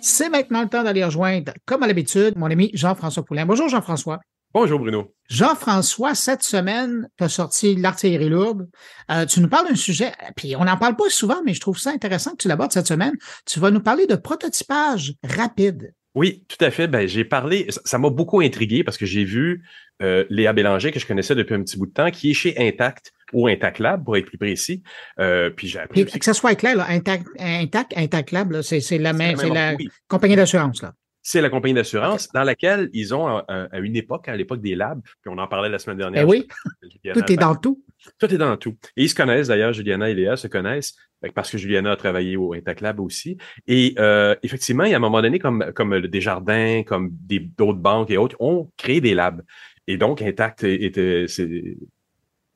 C'est 0.00 0.28
maintenant 0.28 0.62
le 0.62 0.68
temps 0.68 0.84
d'aller 0.84 1.04
rejoindre, 1.04 1.52
comme 1.66 1.82
à 1.82 1.88
l'habitude, 1.88 2.34
mon 2.36 2.46
ami 2.46 2.70
Jean-François 2.72 3.24
Poulain. 3.24 3.46
Bonjour 3.46 3.68
Jean-François. 3.68 4.20
Bonjour 4.54 4.78
Bruno. 4.78 5.12
Jean-François, 5.28 6.14
cette 6.14 6.44
semaine, 6.44 7.08
tu 7.18 7.24
as 7.24 7.28
sorti 7.28 7.74
l'artillerie 7.74 8.28
lourde. 8.28 8.68
Euh, 9.10 9.26
tu 9.26 9.40
nous 9.40 9.48
parles 9.48 9.68
d'un 9.68 9.74
sujet, 9.74 10.12
puis 10.36 10.54
on 10.54 10.64
n'en 10.64 10.76
parle 10.76 10.94
pas 10.94 11.10
souvent, 11.10 11.42
mais 11.44 11.52
je 11.52 11.60
trouve 11.60 11.78
ça 11.78 11.90
intéressant 11.90 12.30
que 12.30 12.36
tu 12.36 12.46
l'abordes 12.46 12.70
cette 12.70 12.86
semaine. 12.86 13.14
Tu 13.44 13.58
vas 13.58 13.72
nous 13.72 13.80
parler 13.80 14.06
de 14.06 14.14
prototypage 14.14 15.14
rapide. 15.24 15.92
Oui, 16.14 16.44
tout 16.46 16.64
à 16.64 16.70
fait. 16.70 16.86
Ben, 16.86 17.08
j'ai 17.08 17.24
parlé, 17.24 17.66
ça 17.68 17.98
m'a 17.98 18.08
beaucoup 18.08 18.40
intrigué 18.40 18.84
parce 18.84 18.98
que 18.98 19.04
j'ai 19.06 19.24
vu 19.24 19.64
euh, 20.00 20.24
Léa 20.30 20.52
Bélanger, 20.52 20.92
que 20.92 21.00
je 21.00 21.06
connaissais 21.06 21.34
depuis 21.34 21.56
un 21.56 21.62
petit 21.62 21.76
bout 21.76 21.86
de 21.86 21.92
temps, 21.92 22.12
qui 22.12 22.30
est 22.30 22.34
chez 22.34 22.54
Intact 22.56 23.12
ou 23.32 23.48
Intact 23.48 23.78
Lab, 23.78 24.04
pour 24.04 24.16
être 24.16 24.26
plus 24.26 24.38
précis. 24.38 24.82
Euh, 25.20 25.50
puis 25.50 25.68
j'ai 25.68 25.80
appris. 25.80 26.04
que 26.04 26.24
ça 26.24 26.34
soit 26.34 26.54
clair, 26.54 26.76
là, 26.76 26.86
Intact, 26.88 27.26
Intact, 27.38 27.94
c'est, 28.62 28.98
la, 28.98 29.12
même, 29.12 29.36
c'est 29.36 29.48
la 29.48 29.74
compagnie 30.08 30.36
d'assurance. 30.36 30.82
là. 30.82 30.92
C'est 31.20 31.42
la 31.42 31.50
compagnie 31.50 31.74
d'assurance 31.74 32.32
dans 32.32 32.42
laquelle 32.42 32.88
ils 32.94 33.14
ont, 33.14 33.26
à, 33.26 33.68
une 33.80 33.96
époque, 33.96 34.28
à 34.28 34.36
l'époque 34.36 34.62
des 34.62 34.74
labs, 34.74 35.02
puis 35.02 35.30
on 35.30 35.36
en 35.36 35.46
parlait 35.46 35.68
la 35.68 35.78
semaine 35.78 35.98
dernière. 35.98 36.22
Eh 36.22 36.24
oui, 36.24 36.48
tout 37.12 37.32
est 37.32 37.36
dans 37.36 37.54
tout. 37.54 37.82
Tout 38.18 38.32
est 38.32 38.38
dans 38.38 38.56
tout. 38.56 38.76
Et 38.96 39.04
ils 39.04 39.10
se 39.10 39.14
connaissent 39.14 39.48
d'ailleurs, 39.48 39.72
Juliana 39.72 40.08
et 40.08 40.14
Léa 40.14 40.36
se 40.36 40.46
connaissent 40.46 40.94
parce 41.34 41.50
que 41.50 41.58
Juliana 41.58 41.92
a 41.92 41.96
travaillé 41.96 42.36
au 42.36 42.54
Intact 42.54 42.80
Lab 42.80 43.00
aussi. 43.00 43.36
Et 43.66 43.94
euh, 43.98 44.36
effectivement, 44.42 44.84
il 44.84 44.92
y 44.92 44.94
a 44.94 44.96
un 44.96 45.00
moment 45.00 45.20
donné, 45.20 45.38
comme, 45.38 45.72
comme 45.74 45.94
le 45.94 46.08
Desjardins, 46.08 46.82
comme 46.86 47.10
d'autres 47.12 47.78
banques 47.78 48.10
et 48.10 48.16
autres, 48.16 48.36
ont 48.40 48.70
créé 48.76 49.00
des 49.00 49.14
labs. 49.14 49.42
Et 49.86 49.96
donc, 49.96 50.22
Intact 50.22 50.64
était, 50.64 51.26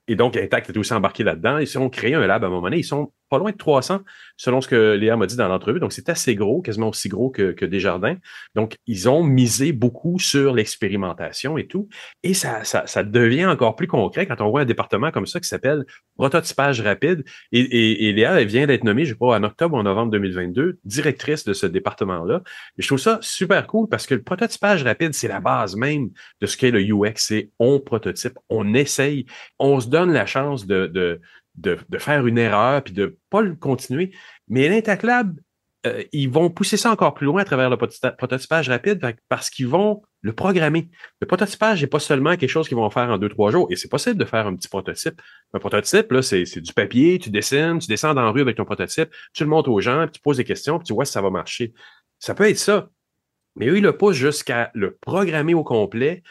et 0.07 0.15
donc, 0.15 0.35
Intact 0.35 0.69
est 0.69 0.77
aussi 0.77 0.93
embarqué 0.93 1.23
là-dedans. 1.23 1.59
Ils 1.59 1.79
ont 1.79 1.89
créé 1.89 2.13
un 2.13 2.27
lab 2.27 2.43
à 2.43 2.47
un 2.47 2.49
moment 2.49 2.63
donné. 2.63 2.77
Ils 2.77 2.83
sont 2.83 3.13
pas 3.33 3.39
loin 3.39 3.51
de 3.51 3.57
300, 3.57 4.01
selon 4.37 4.61
ce 4.61 4.67
que 4.67 4.93
Léa 4.93 5.17
m'a 5.17 5.25
dit 5.25 5.35
dans 5.35 5.47
l'entrevue. 5.47 5.79
Donc, 5.79 5.91
c'est 5.91 6.07
assez 6.07 6.35
gros, 6.35 6.61
quasiment 6.61 6.89
aussi 6.89 7.09
gros 7.09 7.31
que, 7.31 7.51
que 7.51 7.65
Desjardins. 7.65 8.15
Donc, 8.53 8.77
ils 8.85 9.09
ont 9.09 9.23
misé 9.23 9.73
beaucoup 9.73 10.19
sur 10.19 10.53
l'expérimentation 10.53 11.57
et 11.57 11.65
tout. 11.65 11.89
Et 12.21 12.35
ça, 12.35 12.63
ça, 12.63 13.03
devient 13.03 13.47
encore 13.47 13.75
plus 13.75 13.87
concret 13.87 14.27
quand 14.27 14.39
on 14.41 14.51
voit 14.51 14.61
un 14.61 14.65
département 14.65 15.09
comme 15.09 15.25
ça 15.25 15.39
qui 15.39 15.47
s'appelle 15.47 15.83
prototypage 16.15 16.79
rapide. 16.81 17.23
Et, 17.51 18.13
Léa, 18.13 18.43
vient 18.43 18.67
d'être 18.67 18.83
nommée, 18.83 19.05
je 19.05 19.15
crois, 19.15 19.35
en 19.35 19.43
octobre 19.43 19.75
ou 19.75 19.79
en 19.79 19.83
novembre 19.83 20.11
2022, 20.11 20.77
directrice 20.83 21.43
de 21.43 21.53
ce 21.53 21.65
département-là. 21.65 22.43
Et 22.77 22.83
je 22.83 22.87
trouve 22.87 22.99
ça 22.99 23.17
super 23.21 23.65
cool 23.65 23.89
parce 23.89 24.05
que 24.05 24.13
le 24.13 24.21
prototypage 24.21 24.83
rapide, 24.83 25.15
c'est 25.15 25.27
la 25.27 25.39
base 25.39 25.75
même 25.75 26.11
de 26.39 26.45
ce 26.45 26.55
qu'est 26.55 26.69
le 26.69 26.81
UX. 26.81 27.13
C'est 27.15 27.49
on 27.57 27.79
prototype, 27.79 28.37
on 28.49 28.75
essaye, 28.75 29.25
on 29.57 29.79
se 29.79 29.87
donne 29.87 30.13
la 30.13 30.27
chance 30.27 30.67
de 30.67 31.19
de, 31.55 31.77
faire 31.97 32.25
une 32.25 32.37
erreur 32.37 32.83
puis 32.83 32.93
de 32.93 33.17
pas 33.29 33.41
le 33.41 33.55
continuer. 33.55 34.11
Mais 34.47 34.69
l'Intaclab, 34.69 35.37
euh, 35.85 36.03
ils 36.11 36.29
vont 36.29 36.49
pousser 36.49 36.77
ça 36.77 36.91
encore 36.91 37.13
plus 37.13 37.25
loin 37.25 37.41
à 37.41 37.45
travers 37.45 37.69
le 37.69 37.77
prototypage 37.77 38.69
rapide 38.69 39.01
parce 39.27 39.49
qu'ils 39.49 39.67
vont 39.67 40.01
le 40.21 40.33
programmer. 40.33 40.89
Le 41.19 41.27
prototypage 41.27 41.81
n'est 41.81 41.87
pas 41.87 41.99
seulement 41.99 42.37
quelque 42.37 42.49
chose 42.49 42.67
qu'ils 42.67 42.77
vont 42.77 42.89
faire 42.89 43.09
en 43.09 43.17
deux, 43.17 43.29
trois 43.29 43.51
jours. 43.51 43.67
Et 43.69 43.75
c'est 43.75 43.89
possible 43.89 44.17
de 44.17 44.25
faire 44.25 44.47
un 44.47 44.55
petit 44.55 44.69
prototype. 44.69 45.21
Un 45.53 45.59
prototype, 45.59 46.13
c'est, 46.21 46.61
du 46.61 46.73
papier, 46.73 47.19
tu 47.19 47.29
dessines, 47.29 47.79
tu 47.79 47.87
descends 47.87 48.13
dans 48.13 48.23
la 48.23 48.31
rue 48.31 48.41
avec 48.41 48.55
ton 48.55 48.65
prototype, 48.65 49.09
tu 49.33 49.43
le 49.43 49.49
montres 49.49 49.69
aux 49.69 49.81
gens, 49.81 50.05
puis 50.07 50.13
tu 50.13 50.21
poses 50.21 50.37
des 50.37 50.45
questions, 50.45 50.79
puis 50.79 50.85
tu 50.85 50.93
vois 50.93 51.05
si 51.05 51.11
ça 51.11 51.21
va 51.21 51.29
marcher. 51.29 51.73
Ça 52.19 52.33
peut 52.33 52.49
être 52.49 52.57
ça. 52.57 52.89
Mais 53.55 53.67
eux, 53.67 53.77
ils 53.77 53.83
le 53.83 53.97
poussent 53.97 54.15
jusqu'à 54.15 54.71
le 54.73 54.95
programmer 54.95 55.53
au 55.53 55.63
complet, 55.63 56.23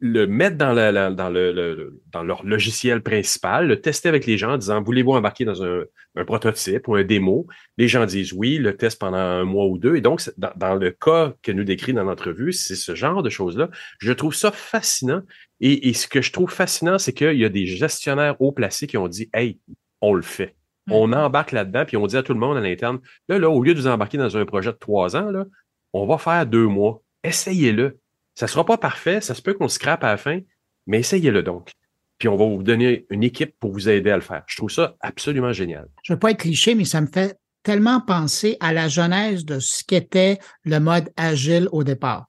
le 0.00 0.26
mettre 0.26 0.56
dans, 0.56 0.74
dans, 1.14 1.30
le, 1.30 2.00
dans 2.12 2.22
leur 2.22 2.44
logiciel 2.44 3.02
principal, 3.02 3.66
le 3.66 3.80
tester 3.80 4.08
avec 4.08 4.26
les 4.26 4.38
gens 4.38 4.52
en 4.52 4.58
disant 4.58 4.80
voulez-vous 4.80 5.12
embarquer 5.12 5.44
dans 5.44 5.64
un, 5.64 5.84
prototype 6.26 6.86
ou 6.86 6.94
un 6.94 7.04
démo? 7.04 7.46
Les 7.78 7.88
gens 7.88 8.06
disent 8.06 8.32
oui, 8.32 8.58
le 8.58 8.76
test 8.76 9.00
pendant 9.00 9.16
un 9.16 9.44
mois 9.44 9.66
ou 9.66 9.78
deux. 9.78 9.96
Et 9.96 10.00
donc, 10.00 10.22
dans, 10.36 10.74
le 10.76 10.90
cas 10.90 11.34
que 11.42 11.50
nous 11.50 11.64
décrit 11.64 11.92
dans 11.92 12.04
l'entrevue, 12.04 12.52
c'est 12.52 12.76
ce 12.76 12.94
genre 12.94 13.22
de 13.22 13.30
choses-là. 13.30 13.70
Je 13.98 14.12
trouve 14.12 14.34
ça 14.34 14.52
fascinant. 14.52 15.22
Et, 15.60 15.92
ce 15.92 16.06
que 16.06 16.22
je 16.22 16.30
trouve 16.30 16.50
fascinant, 16.50 16.98
c'est 16.98 17.12
qu'il 17.12 17.38
y 17.38 17.44
a 17.44 17.48
des 17.48 17.66
gestionnaires 17.66 18.40
haut 18.40 18.52
placés 18.52 18.86
qui 18.86 18.96
ont 18.96 19.08
dit 19.08 19.28
Hey, 19.34 19.58
on 20.00 20.14
le 20.14 20.22
fait. 20.22 20.54
Mm. 20.86 20.92
On 20.92 21.12
embarque 21.12 21.50
là-dedans, 21.50 21.84
puis 21.84 21.96
on 21.96 22.06
dit 22.06 22.16
à 22.16 22.22
tout 22.22 22.34
le 22.34 22.40
monde 22.40 22.56
à 22.56 22.60
l'interne 22.60 23.00
là, 23.28 23.38
là, 23.38 23.50
au 23.50 23.62
lieu 23.62 23.74
de 23.74 23.80
vous 23.80 23.88
embarquer 23.88 24.18
dans 24.18 24.36
un 24.36 24.44
projet 24.44 24.70
de 24.70 24.78
trois 24.78 25.16
ans, 25.16 25.30
là, 25.30 25.44
on 25.92 26.06
va 26.06 26.18
faire 26.18 26.46
deux 26.46 26.66
mois. 26.66 27.02
Essayez-le 27.24 27.98
ça 28.38 28.46
ne 28.46 28.50
sera 28.50 28.64
pas 28.64 28.78
parfait, 28.78 29.20
ça 29.20 29.34
se 29.34 29.42
peut 29.42 29.52
qu'on 29.52 29.66
scrape 29.66 30.04
à 30.04 30.12
la 30.12 30.16
fin, 30.16 30.38
mais 30.86 31.00
essayez-le 31.00 31.42
donc. 31.42 31.72
Puis 32.18 32.28
on 32.28 32.36
va 32.36 32.44
vous 32.44 32.62
donner 32.62 33.04
une 33.10 33.24
équipe 33.24 33.52
pour 33.58 33.72
vous 33.72 33.88
aider 33.88 34.12
à 34.12 34.14
le 34.14 34.22
faire. 34.22 34.44
Je 34.46 34.56
trouve 34.56 34.70
ça 34.70 34.94
absolument 35.00 35.52
génial. 35.52 35.88
Je 36.04 36.12
ne 36.12 36.14
veux 36.14 36.20
pas 36.20 36.30
être 36.30 36.38
cliché, 36.38 36.76
mais 36.76 36.84
ça 36.84 37.00
me 37.00 37.08
fait 37.08 37.36
tellement 37.64 38.00
penser 38.00 38.56
à 38.60 38.72
la 38.72 38.86
genèse 38.86 39.44
de 39.44 39.58
ce 39.58 39.82
qu'était 39.82 40.38
le 40.64 40.78
mode 40.78 41.10
agile 41.16 41.68
au 41.72 41.82
départ. 41.82 42.26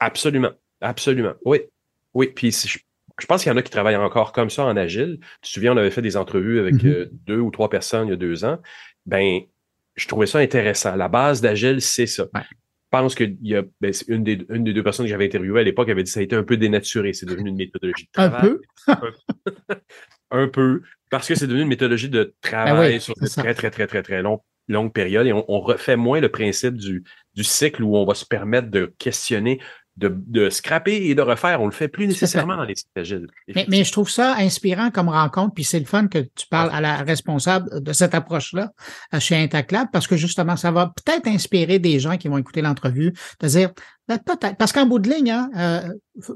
Absolument, 0.00 0.50
absolument. 0.80 1.34
Oui, 1.44 1.60
oui. 2.14 2.32
Puis 2.34 2.50
je, 2.50 3.26
pense 3.28 3.44
qu'il 3.44 3.52
y 3.52 3.54
en 3.54 3.56
a 3.56 3.62
qui 3.62 3.70
travaillent 3.70 3.94
encore 3.94 4.32
comme 4.32 4.50
ça 4.50 4.64
en 4.64 4.76
agile. 4.76 5.20
Tu 5.20 5.40
te 5.42 5.48
souviens, 5.48 5.74
on 5.74 5.76
avait 5.76 5.92
fait 5.92 6.02
des 6.02 6.16
entrevues 6.16 6.58
avec 6.58 6.74
mm-hmm. 6.74 6.88
euh, 6.88 7.10
deux 7.24 7.38
ou 7.38 7.52
trois 7.52 7.70
personnes 7.70 8.08
il 8.08 8.10
y 8.10 8.14
a 8.14 8.16
deux 8.16 8.44
ans. 8.44 8.58
Ben, 9.06 9.38
je 9.94 10.08
trouvais 10.08 10.26
ça 10.26 10.40
intéressant. 10.40 10.96
La 10.96 11.06
base 11.06 11.40
d'agile, 11.40 11.80
c'est 11.80 12.06
ça 12.06 12.26
pense 12.92 13.14
qu'il 13.14 13.38
y 13.42 13.56
a 13.56 13.62
ben, 13.80 13.92
une, 14.06 14.22
des, 14.22 14.46
une 14.50 14.64
des 14.64 14.74
deux 14.74 14.82
personnes 14.82 15.06
que 15.06 15.10
j'avais 15.10 15.24
interviewées 15.24 15.60
à 15.60 15.64
l'époque 15.64 15.88
avait 15.88 16.02
dit 16.02 16.10
que 16.10 16.14
ça 16.14 16.20
a 16.20 16.22
été 16.22 16.36
un 16.36 16.44
peu 16.44 16.58
dénaturé. 16.58 17.14
C'est 17.14 17.26
devenu 17.26 17.48
une 17.48 17.56
méthodologie 17.56 18.04
de 18.04 18.12
travail. 18.12 18.40
Un 18.86 18.94
peu? 18.94 19.76
un 20.30 20.48
peu. 20.48 20.82
Parce 21.10 21.26
que 21.26 21.34
c'est 21.34 21.46
devenu 21.46 21.62
une 21.62 21.68
méthodologie 21.68 22.10
de 22.10 22.34
travail 22.42 22.92
ben 22.92 23.00
sur 23.00 23.14
une 23.20 23.28
très, 23.28 23.54
très, 23.54 23.70
très, 23.70 23.86
très, 23.86 24.02
très 24.02 24.22
long, 24.22 24.42
longue 24.68 24.92
période 24.92 25.26
et 25.26 25.32
on, 25.32 25.44
on, 25.48 25.60
refait 25.60 25.96
moins 25.96 26.20
le 26.20 26.28
principe 26.28 26.76
du, 26.76 27.02
du 27.34 27.44
cycle 27.44 27.82
où 27.82 27.96
on 27.96 28.04
va 28.04 28.14
se 28.14 28.26
permettre 28.26 28.70
de 28.70 28.94
questionner 28.98 29.58
de, 29.96 30.14
de 30.26 30.48
scraper 30.48 31.08
et 31.08 31.14
de 31.14 31.22
refaire. 31.22 31.60
On 31.60 31.66
le 31.66 31.72
fait 31.72 31.88
plus 31.88 32.06
nécessairement 32.06 32.56
dans 32.56 32.64
les 32.64 32.74
sites 32.74 32.88
agiles. 32.96 33.26
Mais, 33.54 33.66
mais, 33.68 33.84
je 33.84 33.92
trouve 33.92 34.08
ça 34.08 34.36
inspirant 34.38 34.90
comme 34.90 35.08
rencontre, 35.08 35.54
puis 35.54 35.64
c'est 35.64 35.78
le 35.78 35.84
fun 35.84 36.08
que 36.08 36.18
tu 36.18 36.46
parles 36.48 36.70
à 36.72 36.80
la 36.80 36.96
responsable 36.96 37.82
de 37.82 37.92
cette 37.92 38.14
approche-là 38.14 38.72
chez 39.18 39.36
Intaclab, 39.36 39.88
parce 39.92 40.06
que 40.06 40.16
justement, 40.16 40.56
ça 40.56 40.70
va 40.70 40.92
peut-être 41.04 41.26
inspirer 41.26 41.78
des 41.78 42.00
gens 42.00 42.16
qui 42.16 42.28
vont 42.28 42.38
écouter 42.38 42.62
l'entrevue 42.62 43.12
de 43.40 43.48
dire, 43.48 43.72
ben, 44.08 44.18
peut-être, 44.18 44.56
parce 44.56 44.72
qu'en 44.72 44.86
bout 44.86 44.98
de 44.98 45.08
ligne, 45.08 45.30
hein, 45.30 45.50
euh, 45.56 45.88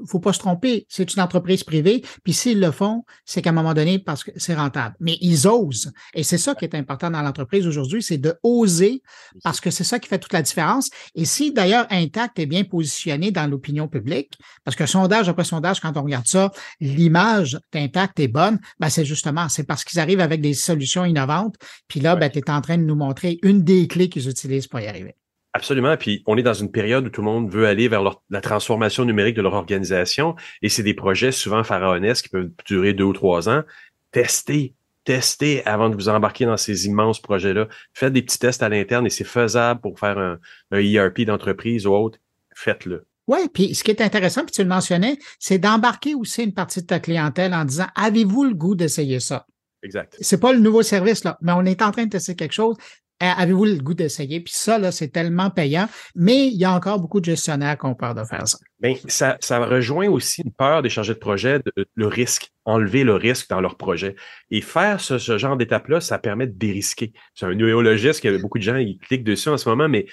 faut 0.07 0.19
pas 0.19 0.33
se 0.33 0.39
tromper, 0.39 0.85
c'est 0.89 1.13
une 1.13 1.21
entreprise 1.21 1.63
privée, 1.63 2.03
puis 2.23 2.33
s'ils 2.33 2.59
le 2.59 2.71
font, 2.71 3.03
c'est 3.25 3.41
qu'à 3.41 3.49
un 3.49 3.53
moment 3.53 3.73
donné, 3.73 3.99
parce 3.99 4.23
que 4.23 4.31
c'est 4.37 4.55
rentable. 4.55 4.95
Mais 4.99 5.17
ils 5.21 5.47
osent, 5.47 5.91
et 6.13 6.23
c'est 6.23 6.37
ça 6.37 6.55
qui 6.55 6.65
est 6.65 6.75
important 6.75 7.11
dans 7.11 7.21
l'entreprise 7.21 7.67
aujourd'hui, 7.67 8.01
c'est 8.01 8.17
de 8.17 8.35
oser, 8.41 9.01
parce 9.43 9.59
que 9.59 9.69
c'est 9.69 9.83
ça 9.83 9.99
qui 9.99 10.07
fait 10.07 10.17
toute 10.17 10.33
la 10.33 10.41
différence. 10.41 10.89
Et 11.13 11.25
si 11.25 11.51
d'ailleurs 11.51 11.87
Intact 11.89 12.39
est 12.39 12.45
bien 12.45 12.63
positionné 12.63 13.31
dans 13.31 13.47
l'opinion 13.47 13.87
publique, 13.87 14.37
parce 14.63 14.77
que 14.77 14.85
sondage 14.85 15.27
après 15.27 15.43
sondage, 15.43 15.81
quand 15.81 15.97
on 15.97 16.03
regarde 16.03 16.27
ça, 16.27 16.51
l'image 16.79 17.59
d'Intact 17.73 18.19
est 18.19 18.29
bonne, 18.29 18.59
ben 18.79 18.89
c'est 18.89 19.05
justement, 19.05 19.49
c'est 19.49 19.65
parce 19.65 19.83
qu'ils 19.83 19.99
arrivent 19.99 20.21
avec 20.21 20.41
des 20.41 20.53
solutions 20.53 21.05
innovantes, 21.05 21.55
puis 21.87 21.99
là, 21.99 22.15
ben, 22.15 22.29
tu 22.29 22.39
es 22.39 22.49
en 22.49 22.61
train 22.61 22.77
de 22.77 22.83
nous 22.83 22.95
montrer 22.95 23.39
une 23.43 23.63
des 23.63 23.87
clés 23.87 24.09
qu'ils 24.09 24.29
utilisent 24.29 24.67
pour 24.67 24.79
y 24.79 24.87
arriver. 24.87 25.15
Absolument. 25.57 25.97
Puis 25.97 26.21
on 26.27 26.37
est 26.37 26.43
dans 26.43 26.53
une 26.53 26.69
période 26.69 27.07
où 27.07 27.09
tout 27.09 27.21
le 27.21 27.25
monde 27.25 27.51
veut 27.51 27.65
aller 27.65 27.87
vers 27.87 28.03
la 28.29 28.41
transformation 28.41 29.05
numérique 29.05 29.35
de 29.35 29.41
leur 29.41 29.55
organisation 29.55 30.35
et 30.61 30.69
c'est 30.69 30.83
des 30.83 30.93
projets 30.93 31.31
souvent 31.31 31.63
pharaonesques 31.63 32.25
qui 32.25 32.29
peuvent 32.29 32.51
durer 32.67 32.93
deux 32.93 33.05
ou 33.05 33.13
trois 33.13 33.49
ans. 33.49 33.63
Testez, 34.11 34.75
testez 35.03 35.65
avant 35.65 35.89
de 35.89 35.95
vous 35.95 36.09
embarquer 36.09 36.45
dans 36.45 36.57
ces 36.57 36.85
immenses 36.85 37.19
projets-là. 37.19 37.67
Faites 37.95 38.13
des 38.13 38.21
petits 38.21 38.37
tests 38.37 38.61
à 38.61 38.69
l'interne 38.69 39.07
et 39.07 39.09
c'est 39.09 39.23
faisable 39.23 39.81
pour 39.81 39.99
faire 39.99 40.19
un, 40.19 40.37
un 40.69 40.77
ERP 40.77 41.21
d'entreprise 41.21 41.87
ou 41.87 41.93
autre. 41.95 42.19
Faites-le. 42.53 43.07
Oui, 43.25 43.39
puis 43.51 43.73
ce 43.73 43.83
qui 43.83 43.89
est 43.89 44.01
intéressant, 44.01 44.43
puis 44.43 44.51
tu 44.51 44.61
le 44.61 44.69
mentionnais, 44.69 45.17
c'est 45.39 45.57
d'embarquer 45.57 46.13
aussi 46.13 46.43
une 46.43 46.53
partie 46.53 46.83
de 46.83 46.85
ta 46.85 46.99
clientèle 46.99 47.55
en 47.55 47.65
disant 47.65 47.87
avez-vous 47.95 48.43
le 48.43 48.53
goût 48.53 48.75
d'essayer 48.75 49.19
ça? 49.19 49.47
Exact. 49.81 50.15
C'est 50.21 50.39
pas 50.39 50.53
le 50.53 50.59
nouveau 50.59 50.83
service, 50.83 51.23
là, 51.23 51.39
mais 51.41 51.51
on 51.53 51.65
est 51.65 51.81
en 51.81 51.89
train 51.89 52.05
de 52.05 52.11
tester 52.11 52.35
quelque 52.35 52.53
chose. 52.53 52.77
Avez-vous 53.19 53.65
le 53.65 53.77
goût 53.77 53.95
d'essayer? 53.95 54.39
Puis 54.39 54.53
ça, 54.55 54.77
là, 54.77 54.91
c'est 54.91 55.07
tellement 55.07 55.49
payant, 55.49 55.89
mais 56.15 56.47
il 56.47 56.57
y 56.57 56.65
a 56.65 56.71
encore 56.71 56.99
beaucoup 56.99 57.19
de 57.19 57.25
gestionnaires 57.25 57.77
qui 57.77 57.85
ont 57.85 57.95
peur 57.95 58.13
de 58.13 58.23
faire 58.23 58.47
ça. 58.47 58.57
Bien, 58.79 58.93
ça, 59.07 59.37
ça 59.39 59.57
rejoint 59.65 60.07
aussi 60.07 60.43
une 60.43 60.51
peur 60.51 60.83
des 60.83 60.89
chargés 60.89 61.15
de 61.15 61.19
projet, 61.19 61.59
le 61.95 62.07
risque, 62.07 62.51
enlever 62.63 63.03
le 63.03 63.15
risque 63.15 63.49
dans 63.49 63.59
leur 63.59 63.75
projet. 63.75 64.15
Et 64.51 64.61
faire 64.61 65.01
ce, 65.01 65.17
genre 65.17 65.57
d'étape-là, 65.57 65.99
ça 65.99 66.19
permet 66.19 66.45
de 66.45 66.53
dérisquer. 66.53 67.11
C'est 67.33 67.47
un 67.47 67.55
néologiste 67.55 68.21
que 68.21 68.39
beaucoup 68.39 68.59
de 68.59 68.63
gens 68.63 68.75
ils 68.75 68.99
cliquent 68.99 69.23
dessus 69.23 69.49
en 69.49 69.57
ce 69.57 69.67
moment, 69.67 69.89
mais 69.89 70.05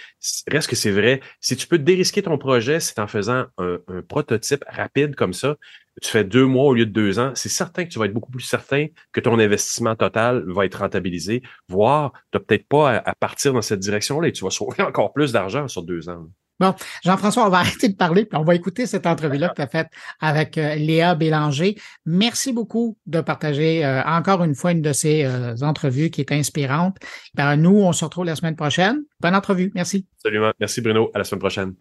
reste 0.49 0.71
que 0.71 0.77
c'est 0.77 0.93
vrai. 0.93 1.21
Si 1.41 1.57
tu 1.57 1.67
peux 1.67 1.79
dérisquer 1.79 2.23
ton 2.23 2.39
projet, 2.39 2.81
c'est 2.81 2.99
en 2.99 3.07
faisant 3.07 3.45
un 3.59 3.79
prototype 4.09 4.65
rapide 4.67 5.15
comme 5.15 5.35
ça, 5.35 5.57
tu 6.03 6.11
fais 6.11 6.25
deux 6.25 6.47
mois 6.47 6.65
au 6.65 6.75
lieu 6.75 6.87
de 6.87 6.93
deux 6.93 7.19
ans, 7.19 7.33
c'est 7.35 7.49
certain 7.49 7.85
que 7.85 7.91
tu 7.91 7.99
vas 7.99 8.07
être 8.07 8.13
beaucoup 8.13 8.31
plus 8.31 8.43
certain 8.43 8.87
que 9.13 9.21
ton 9.21 9.39
investissement 9.39 9.95
total 9.95 10.45
va 10.47 10.65
être 10.65 10.81
rentabilisé, 10.81 11.43
voire 11.69 12.13
tu 12.33 12.39
n'as 12.39 12.45
peut-être 12.45 12.67
pas 12.69 12.97
à, 12.97 13.15
partir 13.15 13.53
dans 13.53 13.63
cette 13.63 13.81
direction-là 13.81 14.29
et 14.29 14.33
tu 14.33 14.45
vas 14.45 14.51
sauver 14.51 14.83
encore 14.83 15.13
plus 15.13 15.33
d'argent 15.33 15.69
sur 15.69 15.83
deux 15.83 16.09
ans. 16.09 16.27
Bon, 16.61 16.73
Jean-François, 17.05 17.47
on 17.47 17.51
va 17.51 17.59
arrêter 17.61 17.89
de 17.89 17.97
parler, 17.97 18.25
puis 18.25 18.39
on 18.39 18.45
va 18.45 18.55
écouter 18.55 18.87
cette 18.87 19.07
entrevue-là 19.07 19.49
que 19.49 19.57
tu 19.57 19.63
as 19.63 19.67
faite 19.67 19.89
avec 20.21 20.57
euh, 20.57 20.77
Léa 20.77 21.15
Bélanger. 21.15 21.77
Merci 22.07 22.53
beaucoup 22.53 22.97
de 23.07 23.21
partager 23.21 23.85
euh, 23.85 24.03
encore 24.05 24.45
une 24.45 24.55
fois 24.55 24.73
une 24.73 24.83
de 24.83 24.93
ces 24.93 25.25
euh, 25.25 25.57
entrevues 25.63 26.11
qui 26.11 26.21
est 26.21 26.33
inspirante. 26.33 26.97
Ben, 27.35 27.57
nous, 27.57 27.77
on 27.77 27.93
se 27.93 28.05
retrouve 28.05 28.25
la 28.25 28.37
semaine 28.37 28.57
prochaine. 28.57 29.03
Bonne 29.21 29.35
entrevue. 29.35 29.73
Merci. 29.75 30.07
Absolument. 30.19 30.53
Merci 30.61 30.81
Bruno. 30.81 31.11
À 31.15 31.19
la 31.19 31.25
semaine 31.25 31.41
prochaine. 31.41 31.75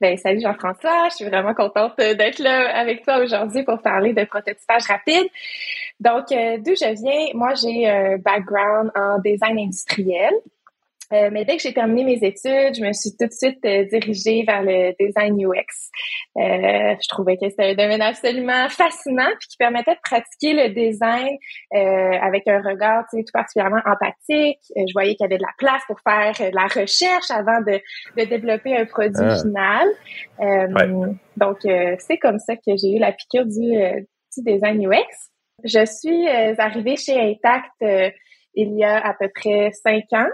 Ben, 0.00 0.16
salut 0.16 0.40
Jean-François, 0.40 1.10
je 1.10 1.16
suis 1.16 1.24
vraiment 1.26 1.52
contente 1.52 1.98
d'être 1.98 2.38
là 2.38 2.74
avec 2.74 3.04
toi 3.04 3.18
aujourd'hui 3.18 3.64
pour 3.64 3.82
parler 3.82 4.14
de 4.14 4.24
prototypage 4.24 4.86
rapide. 4.86 5.28
Donc, 6.00 6.28
d'où 6.30 6.72
je 6.74 7.02
viens, 7.02 7.34
moi 7.34 7.52
j'ai 7.52 7.86
un 7.86 8.16
background 8.16 8.90
en 8.94 9.18
design 9.18 9.58
industriel. 9.58 10.32
Euh, 11.12 11.28
mais 11.32 11.44
dès 11.44 11.56
que 11.56 11.62
j'ai 11.62 11.74
terminé 11.74 12.04
mes 12.04 12.26
études, 12.26 12.74
je 12.76 12.84
me 12.84 12.92
suis 12.92 13.10
tout 13.18 13.26
de 13.26 13.32
suite 13.32 13.58
euh, 13.64 13.84
dirigée 13.84 14.44
vers 14.46 14.62
le 14.62 14.94
design 14.98 15.34
UX. 15.34 15.90
Euh, 16.36 16.94
je 17.02 17.08
trouvais 17.08 17.36
que 17.36 17.48
c'était 17.48 17.70
un 17.70 17.74
domaine 17.74 18.02
absolument 18.02 18.68
fascinant 18.68 19.28
puis 19.40 19.48
qui 19.48 19.56
permettait 19.56 19.94
de 19.94 20.00
pratiquer 20.02 20.52
le 20.52 20.68
design 20.72 21.36
euh, 21.74 22.18
avec 22.22 22.46
un 22.46 22.62
regard 22.62 23.04
tout 23.10 23.18
particulièrement 23.32 23.80
empathique. 23.84 24.60
je 24.76 24.92
voyais 24.92 25.16
qu'il 25.16 25.24
y 25.24 25.26
avait 25.26 25.38
de 25.38 25.42
la 25.42 25.54
place 25.58 25.82
pour 25.88 25.98
faire 26.00 26.32
de 26.38 26.54
la 26.54 26.66
recherche 26.66 27.30
avant 27.30 27.60
de, 27.60 27.80
de 28.16 28.24
développer 28.28 28.76
un 28.76 28.84
produit 28.84 29.20
ah. 29.20 29.36
final. 29.42 29.88
Donc, 31.36 31.58
c'est 31.98 32.18
comme 32.18 32.38
ça 32.38 32.54
que 32.54 32.76
j'ai 32.80 32.96
eu 32.96 32.98
la 32.98 33.12
piqûre 33.12 33.46
du, 33.46 33.72
du 34.36 34.44
design 34.44 34.86
UX. 34.86 35.30
Je 35.64 35.84
suis 35.84 36.28
arrivée 36.58 36.96
chez 36.96 37.18
Intact 37.18 38.14
il 38.54 38.76
y 38.76 38.84
a 38.84 38.98
à 38.98 39.14
peu 39.14 39.28
près 39.34 39.70
cinq 39.72 40.04
ans. 40.12 40.28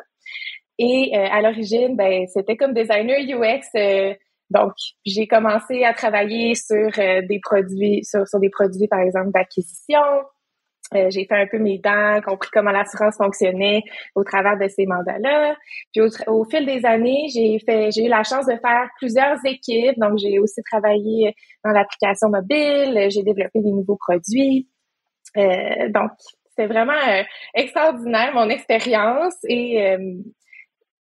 Et 0.78 1.12
euh, 1.14 1.26
à 1.31 1.40
l'origine, 1.40 1.96
ben, 1.96 2.26
c'était 2.28 2.56
comme 2.56 2.75
designer 2.75 3.19
UX. 3.20 3.69
Euh, 3.76 4.14
donc, 4.50 4.73
j'ai 5.05 5.26
commencé 5.26 5.84
à 5.84 5.93
travailler 5.93 6.55
sur 6.55 6.90
euh, 6.99 7.23
des 7.23 7.40
produits, 7.40 8.05
sur, 8.05 8.28
sur, 8.28 8.38
des 8.40 8.50
produits, 8.50 8.87
par 8.87 9.00
exemple, 9.00 9.31
d'acquisition. 9.32 10.02
j'ai 10.93 11.26
fait 11.26 11.34
un 11.34 11.46
peu 11.46 11.58
mes 11.58 11.78
dents, 11.78 12.20
compris 12.25 12.50
comment 12.52 12.70
l'assurance 12.70 13.17
fonctionnait 13.17 13.82
au 14.14 14.23
travers 14.23 14.56
de 14.56 14.69
ces 14.69 14.87
mandats-là. 14.87 15.56
Puis 15.93 16.02
au, 16.28 16.44
fil 16.44 16.64
des 16.64 16.84
années, 16.84 17.26
j'ai 17.32 17.58
fait, 17.58 17.90
j'ai 17.90 18.05
eu 18.05 18.08
la 18.08 18.22
chance 18.22 18.46
de 18.46 18.56
faire 18.56 18.88
plusieurs 18.99 19.38
équipes. 19.44 19.99
Donc, 19.99 20.19
j'ai 20.19 20.38
aussi 20.38 20.62
travaillé 20.70 21.34
dans 21.64 21.72
l'application 21.72 22.29
mobile. 22.29 23.08
J'ai 23.11 23.22
développé 23.22 23.61
des 23.61 23.72
nouveaux 23.72 23.96
produits. 23.96 24.69
donc, 25.34 26.12
c'était 26.50 26.69
vraiment 26.69 27.25
extraordinaire 27.55 28.32
mon 28.32 28.49
expérience 28.49 29.34
et 29.49 29.99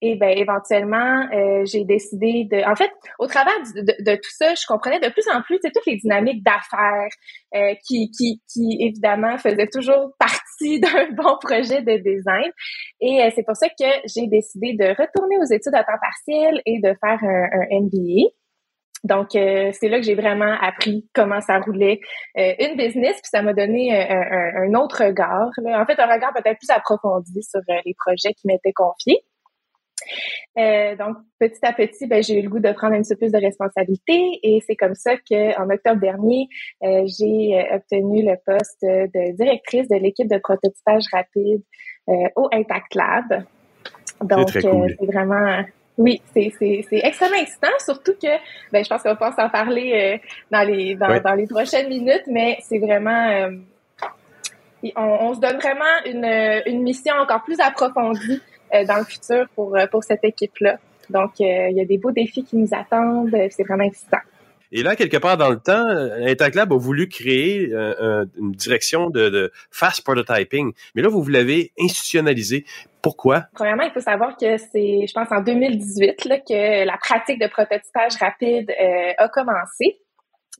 et 0.00 0.14
ben 0.14 0.30
éventuellement, 0.36 1.26
euh, 1.32 1.64
j'ai 1.64 1.84
décidé 1.84 2.46
de. 2.50 2.58
En 2.70 2.76
fait, 2.76 2.90
au 3.18 3.26
travers 3.26 3.58
de, 3.74 4.14
tout 4.14 4.30
ça, 4.30 4.54
je 4.54 4.64
comprenais 4.66 5.00
de 5.00 5.08
plus 5.08 5.26
en 5.28 5.42
plus 5.42 5.58
toutes 5.58 5.86
les 5.86 5.96
dynamiques 5.96 6.44
d'affaires 6.44 7.08
euh, 7.56 7.74
qui, 7.84 8.10
qui, 8.10 8.40
qui 8.48 8.78
évidemment 8.80 9.36
faisaient 9.38 9.66
toujours 9.66 10.12
partie 10.18 10.78
d'un 10.80 11.10
bon 11.12 11.36
projet 11.40 11.82
de 11.82 11.96
design. 11.96 12.50
Et 13.00 13.22
euh, 13.22 13.30
c'est 13.34 13.42
pour 13.42 13.56
ça 13.56 13.68
que 13.68 13.86
j'ai 14.04 14.28
décidé 14.28 14.74
de 14.74 14.86
retourner 14.86 15.36
aux 15.40 15.52
études 15.52 15.74
à 15.74 15.82
temps 15.82 15.98
partiel 16.00 16.62
et 16.64 16.78
de 16.80 16.94
faire 17.00 17.18
un, 17.22 17.48
un 17.52 17.80
MBA. 17.82 18.30
Donc, 19.04 19.28
c'est 19.30 19.88
là 19.88 19.98
que 19.98 20.02
j'ai 20.02 20.16
vraiment 20.16 20.56
appris 20.60 21.08
comment 21.14 21.40
ça 21.40 21.60
roulait 21.60 22.00
une 22.34 22.76
business, 22.76 23.12
puis 23.12 23.30
ça 23.30 23.42
m'a 23.42 23.54
donné 23.54 23.94
un, 23.94 24.64
un, 24.64 24.74
autre 24.74 25.04
regard. 25.04 25.50
En 25.56 25.86
fait, 25.86 26.00
un 26.00 26.12
regard 26.12 26.32
peut-être 26.34 26.58
plus 26.58 26.70
approfondi 26.70 27.40
sur 27.44 27.60
les 27.86 27.94
projets 27.96 28.34
qui 28.34 28.48
m'étaient 28.48 28.72
confiés. 28.72 29.22
Euh, 30.58 30.96
donc, 30.96 31.16
petit 31.38 31.58
à 31.62 31.72
petit, 31.72 32.06
ben, 32.06 32.22
j'ai 32.22 32.38
eu 32.38 32.42
le 32.42 32.48
goût 32.48 32.58
de 32.58 32.72
prendre 32.72 32.94
un 32.94 33.02
petit 33.02 33.14
peu 33.14 33.20
plus 33.20 33.32
de 33.32 33.38
responsabilité 33.38 34.40
et 34.42 34.60
c'est 34.66 34.76
comme 34.76 34.94
ça 34.94 35.12
qu'en 35.16 35.70
octobre 35.70 36.00
dernier, 36.00 36.48
euh, 36.82 37.04
j'ai 37.06 37.58
euh, 37.58 37.76
obtenu 37.76 38.22
le 38.22 38.36
poste 38.44 38.82
de 38.82 39.36
directrice 39.36 39.88
de 39.88 39.96
l'équipe 39.96 40.28
de 40.28 40.38
prototypage 40.38 41.04
rapide 41.12 41.62
au 42.36 42.48
Intact 42.52 42.94
Lab. 42.94 43.44
Donc, 44.22 44.50
c'est 44.50 44.62
vraiment... 44.62 45.62
Oui, 45.98 46.22
c'est, 46.32 46.52
extrêmement 46.92 47.36
excitant, 47.36 47.68
surtout 47.80 48.14
que 48.14 48.28
ben, 48.72 48.84
je 48.84 48.88
pense 48.88 49.02
qu'on 49.02 49.10
va 49.10 49.16
pouvoir 49.16 49.34
s'en 49.34 49.50
parler 49.50 50.20
dans, 50.50 50.62
les, 50.62 50.94
dans, 50.94 51.34
les 51.34 51.46
prochaines 51.46 51.88
minutes, 51.88 52.24
mais 52.26 52.56
c'est 52.62 52.78
vraiment... 52.78 53.50
On, 54.94 55.02
on, 55.02 55.34
se 55.34 55.40
donne 55.40 55.56
vraiment 55.56 55.84
une, 56.06 56.62
une 56.66 56.82
mission 56.82 57.12
encore 57.16 57.42
plus 57.42 57.58
approfondie 57.58 58.40
dans 58.86 58.98
le 58.98 59.04
futur 59.04 59.46
pour, 59.54 59.76
euh, 59.76 59.86
pour 59.86 60.04
cette 60.04 60.24
équipe-là. 60.24 60.78
Donc, 61.10 61.40
euh, 61.40 61.68
il 61.70 61.76
y 61.76 61.80
a 61.80 61.84
des 61.84 61.98
beaux 61.98 62.12
défis 62.12 62.44
qui 62.44 62.56
nous 62.56 62.68
attendent. 62.72 63.34
C'est 63.50 63.64
vraiment 63.64 63.84
excitant. 63.84 64.18
Et 64.70 64.82
là, 64.82 64.96
quelque 64.96 65.16
part 65.16 65.38
dans 65.38 65.48
le 65.48 65.58
temps, 65.58 65.86
Intact 65.86 66.54
Lab 66.54 66.74
a 66.74 66.76
voulu 66.76 67.08
créer 67.08 67.72
une 67.72 68.52
direction 68.52 69.08
de, 69.08 69.30
de, 69.30 69.50
fast 69.70 70.04
prototyping. 70.04 70.72
Mais 70.94 71.00
là, 71.00 71.08
vous, 71.08 71.22
vous 71.22 71.30
l'avez 71.30 71.72
institutionnalisé. 71.80 72.66
Pourquoi? 73.00 73.46
Premièrement, 73.54 73.84
il 73.84 73.92
faut 73.92 74.00
savoir 74.00 74.36
que 74.36 74.58
c'est, 74.58 75.06
je 75.06 75.12
pense, 75.14 75.32
en 75.32 75.40
2018 75.40 76.26
là, 76.26 76.38
que 76.40 76.84
la 76.84 76.98
pratique 76.98 77.40
de 77.40 77.46
prototypage 77.46 78.16
rapide 78.20 78.70
a 79.16 79.28
commencé. 79.30 79.96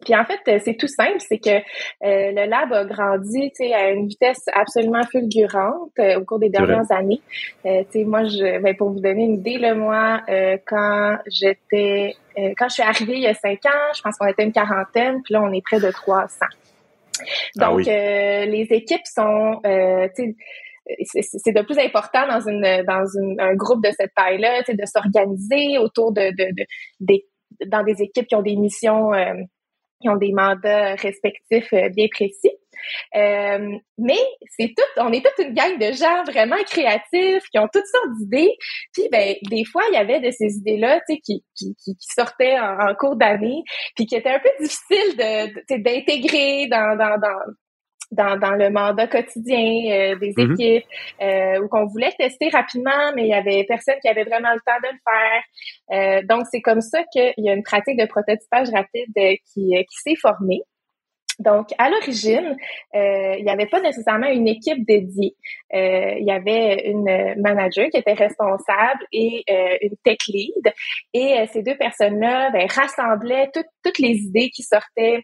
Puis 0.05 0.15
en 0.15 0.25
fait, 0.25 0.61
c'est 0.61 0.77
tout 0.77 0.87
simple, 0.87 1.19
c'est 1.19 1.39
que 1.39 1.51
euh, 1.51 1.63
le 2.03 2.49
lab 2.49 2.73
a 2.73 2.85
grandi, 2.85 3.51
tu 3.51 3.65
sais, 3.65 3.75
à 3.75 3.91
une 3.91 4.07
vitesse 4.07 4.45
absolument 4.55 5.03
fulgurante 5.05 5.91
euh, 5.99 6.21
au 6.21 6.25
cours 6.25 6.39
des 6.39 6.51
dernières 6.51 6.91
années. 6.93 7.21
Euh, 7.67 7.83
tu 7.91 8.01
sais, 8.01 8.05
moi, 8.05 8.25
je, 8.25 8.61
ben, 8.61 8.77
pour 8.77 8.91
vous 8.91 9.01
donner 9.01 9.25
une 9.25 9.35
idée, 9.35 9.59
là, 9.59 9.75
moi, 9.75 10.23
quand 10.67 11.19
j'étais, 11.27 12.15
quand 12.57 12.69
je 12.69 12.75
suis 12.75 12.83
arrivée 12.83 13.15
il 13.15 13.23
y 13.23 13.27
a 13.27 13.35
cinq 13.35 13.67
ans, 13.67 13.93
je 13.95 14.03
pense 14.03 14.17
qu'on 14.17 14.27
était 14.27 14.45
une 14.45 14.53
quarantaine, 14.53 15.21
puis 15.25 15.35
là, 15.35 15.43
on 15.43 15.53
est 15.53 15.63
près 15.63 15.81
de 15.81 15.91
300. 15.91 16.47
Ah 17.59 17.69
Donc, 17.69 17.85
les 17.85 18.67
équipes 18.71 19.05
sont, 19.05 19.61
tu 20.15 20.37
sais, 21.03 21.23
c'est 21.23 21.53
de 21.53 21.63
plus 21.63 21.79
important 21.79 22.27
dans 22.29 22.41
une 22.41 22.83
dans 22.87 23.05
une, 23.21 23.39
un 23.41 23.55
groupe 23.55 23.85
de 23.85 23.91
cette 23.91 24.15
taille-là, 24.15 24.61
tu 24.61 24.73
sais, 24.73 24.75
de 24.75 24.87
s'organiser 24.87 25.79
autour 25.79 26.13
de, 26.13 26.31
de, 26.31 26.55
de, 26.55 26.65
des 27.01 27.27
dans 27.67 27.83
des 27.83 28.01
équipes 28.01 28.27
qui 28.27 28.37
ont 28.37 28.43
des 28.43 28.57
missions 28.57 29.13
qui 30.01 30.09
ont 30.09 30.17
des 30.17 30.33
mandats 30.33 30.95
respectifs 30.95 31.73
euh, 31.73 31.89
bien 31.91 32.07
précis. 32.11 32.53
Euh, 33.17 33.77
mais 33.99 34.19
c'est 34.57 34.73
tout, 34.77 35.03
on 35.03 35.13
est 35.13 35.25
toute 35.25 35.47
une 35.47 35.55
gang 35.55 35.79
de 35.79 35.93
gens 35.93 36.23
vraiment 36.25 36.57
créatifs 36.65 37.43
qui 37.51 37.59
ont 37.59 37.69
toutes 37.73 37.87
sortes 37.87 38.17
d'idées. 38.19 38.55
Puis 38.93 39.09
ben 39.11 39.35
des 39.51 39.65
fois 39.65 39.83
il 39.91 39.95
y 39.95 39.99
avait 39.99 40.21
de 40.21 40.31
ces 40.31 40.57
idées-là, 40.59 41.01
tu 41.09 41.15
sais, 41.15 41.21
qui, 41.21 41.45
qui, 41.57 41.75
qui, 41.75 41.97
sortaient 42.01 42.59
en, 42.59 42.95
cours 42.95 43.17
d'année, 43.17 43.63
puis 43.97 44.07
qui 44.07 44.15
étaient 44.15 44.31
un 44.31 44.39
peu 44.39 44.51
difficiles 44.61 45.17
de 45.17 45.83
d'intégrer 45.83 46.69
dans, 46.69 46.97
dans, 46.97 47.19
dans 47.19 47.53
dans, 48.11 48.39
dans 48.39 48.53
le 48.53 48.71
mandat 48.71 49.07
quotidien 49.07 49.59
euh, 49.59 50.17
des 50.17 50.33
mm-hmm. 50.33 50.53
équipes 50.53 50.87
euh, 51.21 51.63
ou 51.63 51.69
qu'on 51.69 51.87
voulait 51.87 52.13
tester 52.19 52.49
rapidement, 52.49 53.13
mais 53.15 53.25
il 53.25 53.29
y 53.29 53.35
avait 53.35 53.65
personne 53.65 53.97
qui 54.01 54.09
avait 54.09 54.25
vraiment 54.25 54.53
le 54.53 54.61
temps 54.61 54.79
de 54.83 54.89
le 54.93 54.99
faire. 55.05 55.43
Euh, 55.93 56.27
donc, 56.27 56.47
c'est 56.51 56.61
comme 56.61 56.81
ça 56.81 57.03
qu'il 57.13 57.35
y 57.39 57.51
a 57.51 57.53
une 57.53 57.63
pratique 57.63 57.99
de 57.99 58.07
prototypage 58.07 58.69
rapide 58.71 59.13
qui, 59.15 59.71
qui 59.73 59.97
s'est 60.03 60.17
formée. 60.17 60.61
Donc, 61.39 61.69
à 61.79 61.89
l'origine, 61.89 62.57
il 62.95 63.45
n'y 63.45 63.51
avait 63.51 63.67
pas 63.67 63.81
nécessairement 63.81 64.27
une 64.27 64.49
équipe 64.49 64.85
dédiée. 64.85 65.37
il 65.73 66.25
y 66.25 66.33
avait 66.33 66.91
une 66.91 67.37
manager 67.41 67.87
qui 67.91 67.99
était 67.99 68.15
responsable 68.15 69.07
et 69.13 69.45
une 69.81 69.95
tech 70.03 70.19
lead. 70.27 70.73
Et 71.15 71.37
ces 71.53 71.63
deux 71.63 71.77
personnes-là 71.77 72.51
ben, 72.51 72.67
rassemblaient 72.69 73.53
toutes 73.55 73.99
les 74.01 74.17
idées 74.17 74.51
qui 74.51 74.65
sortaient 74.65 75.23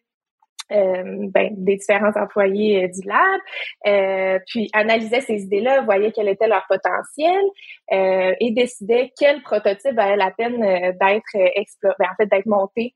euh, 0.73 1.29
ben, 1.29 1.51
des 1.59 1.77
différents 1.77 2.13
employés 2.17 2.85
euh, 2.85 2.89
du 2.89 3.07
lab, 3.07 3.41
euh, 3.87 4.39
puis 4.47 4.71
analysait 4.73 5.21
ces 5.21 5.43
idées-là, 5.43 5.83
voyait 5.83 6.11
quel 6.11 6.27
était 6.29 6.49
leur 6.49 6.65
potentiel 6.67 7.43
et 7.91 8.51
décidait 8.53 9.13
quel 9.19 9.43
prototype 9.43 9.95
valait 9.95 10.17
la 10.17 10.31
peine 10.31 10.61
d'être 10.61 11.53
exploré, 11.55 11.95
ben, 11.99 12.07
en 12.11 12.15
fait 12.17 12.27
d'être 12.27 12.47
monté 12.47 12.95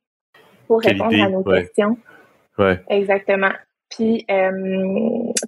pour 0.66 0.80
répondre 0.80 1.22
à 1.22 1.28
nos 1.28 1.44
questions. 1.44 1.98
Ouais. 2.56 2.80
Exactement. 2.88 3.52
Puis, 3.90 4.26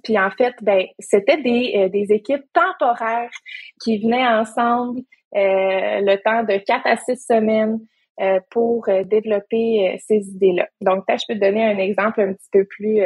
puis 0.03 0.19
en 0.19 0.29
fait, 0.31 0.53
ben, 0.61 0.85
c'était 0.99 1.41
des, 1.41 1.89
des 1.89 2.13
équipes 2.13 2.45
temporaires 2.53 3.31
qui 3.83 3.97
venaient 3.97 4.27
ensemble 4.27 5.01
le 5.33 6.15
temps 6.17 6.43
de 6.43 6.57
quatre 6.63 6.85
à 6.85 6.97
six 6.97 7.25
semaines 7.25 7.79
euh, 7.79 8.00
pour 8.49 8.87
euh, 8.89 9.03
développer 9.03 9.89
euh, 9.89 9.97
ces 9.99 10.29
idées-là. 10.29 10.67
Donc, 10.81 11.03
je 11.09 11.23
peux 11.27 11.39
te 11.39 11.43
donner 11.43 11.63
un 11.63 11.77
exemple 11.77 12.21
un 12.21 12.33
petit 12.33 12.49
peu 12.51 12.65
plus 12.65 13.01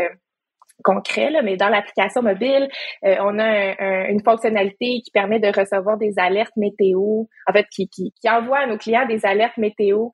concret, 0.83 1.29
là, 1.29 1.41
mais 1.41 1.55
dans 1.55 1.69
l'application 1.69 2.21
mobile, 2.21 2.67
on 3.01 3.39
a 3.39 4.09
une 4.09 4.21
fonctionnalité 4.21 4.99
qui 5.03 5.09
permet 5.13 5.39
de 5.39 5.47
recevoir 5.47 5.97
des 5.97 6.13
alertes 6.17 6.55
météo, 6.57 7.23
en 7.47 7.53
fait, 7.53 7.65
qui, 7.71 7.87
qui, 7.87 8.13
qui 8.19 8.29
envoie 8.29 8.59
à 8.59 8.67
nos 8.67 8.77
clients 8.77 9.07
des 9.07 9.25
alertes 9.25 9.57
météo 9.57 10.09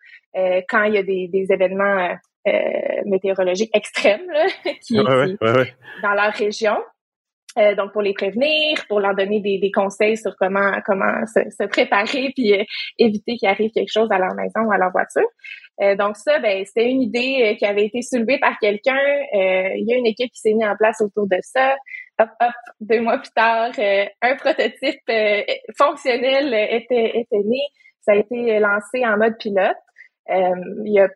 quand 0.69 0.83
il 0.83 0.93
y 0.93 0.97
a 0.99 1.03
des, 1.03 1.27
des 1.29 1.51
événements 1.51 2.15
météorologiques 3.05 3.75
extrêmes 3.75 4.29
là, 4.31 4.45
qui, 4.85 4.97
dans 4.97 6.13
leur 6.13 6.31
région. 6.31 6.77
Euh, 7.57 7.75
donc 7.75 7.91
pour 7.91 8.01
les 8.01 8.13
prévenir, 8.13 8.77
pour 8.87 9.01
leur 9.01 9.13
donner 9.13 9.41
des, 9.41 9.59
des 9.59 9.71
conseils 9.71 10.15
sur 10.15 10.35
comment 10.37 10.71
comment 10.85 11.25
se, 11.25 11.41
se 11.49 11.67
préparer 11.67 12.31
puis 12.33 12.53
euh, 12.53 12.63
éviter 12.97 13.35
qu'il 13.35 13.49
arrive 13.49 13.71
quelque 13.71 13.91
chose 13.91 14.09
à 14.09 14.17
leur 14.17 14.33
maison 14.35 14.61
ou 14.61 14.71
à 14.71 14.77
leur 14.77 14.91
voiture. 14.91 15.27
Euh, 15.81 15.95
donc 15.95 16.15
ça, 16.15 16.39
ben 16.39 16.63
c'était 16.65 16.89
une 16.89 17.01
idée 17.01 17.57
qui 17.59 17.65
avait 17.65 17.85
été 17.85 18.01
soulevée 18.03 18.39
par 18.39 18.57
quelqu'un. 18.59 18.99
il 19.33 19.85
y 19.85 19.93
a 19.93 19.97
une 19.97 20.05
équipe 20.05 20.31
qui 20.31 20.39
s'est 20.39 20.53
mise 20.53 20.65
en 20.65 20.77
place 20.77 21.01
autour 21.01 21.27
de 21.27 21.37
ça. 21.41 21.75
Hop, 22.19 22.29
hop, 22.39 22.53
deux 22.79 23.01
mois 23.01 23.17
plus 23.17 23.31
tard, 23.31 23.71
un 24.21 24.35
prototype 24.35 25.11
fonctionnel 25.77 26.53
était 26.53 27.19
était 27.19 27.43
né. 27.43 27.59
Ça 28.01 28.13
a 28.13 28.15
été 28.15 28.59
lancé 28.59 29.05
en 29.05 29.17
mode 29.17 29.37
pilote. 29.37 29.75
il 30.29 30.93
y 30.93 30.99
a 30.99 31.09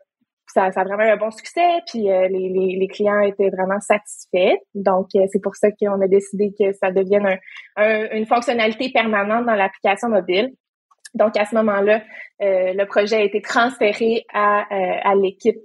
ça, 0.55 0.71
ça 0.71 0.81
a 0.81 0.83
vraiment 0.85 1.03
eu 1.03 1.09
un 1.09 1.17
bon 1.17 1.31
succès, 1.31 1.67
puis 1.85 2.09
euh, 2.09 2.29
les, 2.29 2.49
les, 2.49 2.77
les, 2.79 2.87
clients 2.87 3.19
étaient 3.19 3.49
vraiment 3.49 3.79
satisfaits. 3.81 4.55
Donc, 4.73 5.07
euh, 5.15 5.25
c'est 5.31 5.41
pour 5.41 5.55
ça 5.55 5.67
qu'on 5.71 5.99
a 5.99 6.07
décidé 6.07 6.53
que 6.57 6.71
ça 6.71 6.91
devienne 6.91 7.37
un, 7.75 8.11
une 8.11 8.25
fonctionnalité 8.25 8.89
permanente 8.89 9.45
dans 9.45 9.55
l'application 9.55 10.07
mobile. 10.07 10.53
Donc, 11.13 11.37
à 11.37 11.45
ce 11.45 11.55
moment-là, 11.55 12.01
euh, 12.41 12.73
le 12.73 12.85
projet 12.85 13.17
a 13.17 13.23
été 13.23 13.41
transféré 13.41 14.23
à, 14.33 14.63
à 15.03 15.15
l'équipe 15.15 15.57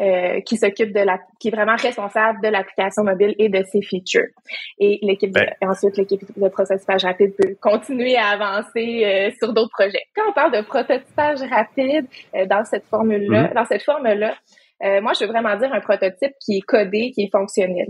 euh, 0.00 0.40
qui 0.42 0.56
s'occupe 0.56 0.92
de 0.92 1.00
la, 1.00 1.18
qui 1.40 1.48
est 1.48 1.50
vraiment 1.50 1.74
responsable 1.76 2.40
de 2.40 2.48
l'application 2.48 3.02
mobile 3.02 3.34
et 3.38 3.48
de 3.48 3.64
ses 3.64 3.82
features. 3.82 4.28
Et 4.78 5.00
l'équipe, 5.02 5.32
ben. 5.32 5.48
ensuite 5.60 5.96
l'équipe 5.96 6.20
de 6.36 6.48
prototypage 6.48 7.04
rapide 7.04 7.34
peut 7.36 7.56
continuer 7.60 8.16
à 8.16 8.28
avancer 8.28 9.04
euh, 9.04 9.30
sur 9.38 9.52
d'autres 9.52 9.72
projets. 9.72 10.04
Quand 10.14 10.22
on 10.28 10.32
parle 10.32 10.52
de 10.52 10.60
prototypage 10.64 11.40
rapide 11.50 12.06
euh, 12.36 12.46
dans 12.46 12.64
cette 12.64 12.84
formule-là, 12.86 13.48
mm-hmm. 13.48 13.54
dans 13.54 13.64
cette 13.64 13.82
forme-là, 13.82 14.36
moi 15.02 15.12
je 15.14 15.24
veux 15.24 15.30
vraiment 15.32 15.56
dire 15.56 15.72
un 15.72 15.80
prototype 15.80 16.32
qui 16.44 16.58
est 16.58 16.60
codé, 16.60 17.10
qui 17.12 17.22
est 17.22 17.30
fonctionnel 17.32 17.88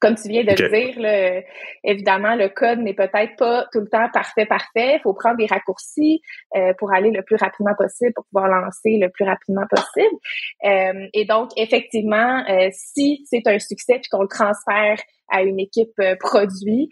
comme 0.00 0.14
tu 0.14 0.28
viens 0.28 0.42
de 0.42 0.50
le 0.50 0.68
dire, 0.68 1.42
évidemment, 1.84 2.34
le 2.34 2.48
code 2.48 2.78
n'est 2.78 2.94
peut-être 2.94 3.36
pas 3.36 3.66
tout 3.72 3.80
le 3.80 3.88
temps 3.88 4.08
parfait, 4.12 4.46
parfait. 4.46 4.96
Il 4.96 5.00
faut 5.02 5.14
prendre 5.14 5.36
des 5.36 5.46
raccourcis 5.46 6.20
euh, 6.56 6.72
pour 6.78 6.92
aller 6.92 7.10
le 7.10 7.22
plus 7.22 7.36
rapidement 7.36 7.74
possible, 7.76 8.12
pour 8.14 8.24
pouvoir 8.26 8.48
lancer 8.48 8.98
le 8.98 9.08
plus 9.10 9.24
rapidement 9.24 9.66
possible. 9.68 10.16
Euh, 10.64 11.08
et 11.12 11.24
donc, 11.24 11.50
effectivement, 11.56 12.44
euh, 12.48 12.68
si 12.72 13.24
c'est 13.26 13.46
un 13.46 13.58
succès 13.58 13.98
puis 14.00 14.08
qu'on 14.10 14.22
le 14.22 14.28
transfère 14.28 14.98
à 15.28 15.42
une 15.42 15.60
équipe 15.60 16.00
produit, 16.18 16.88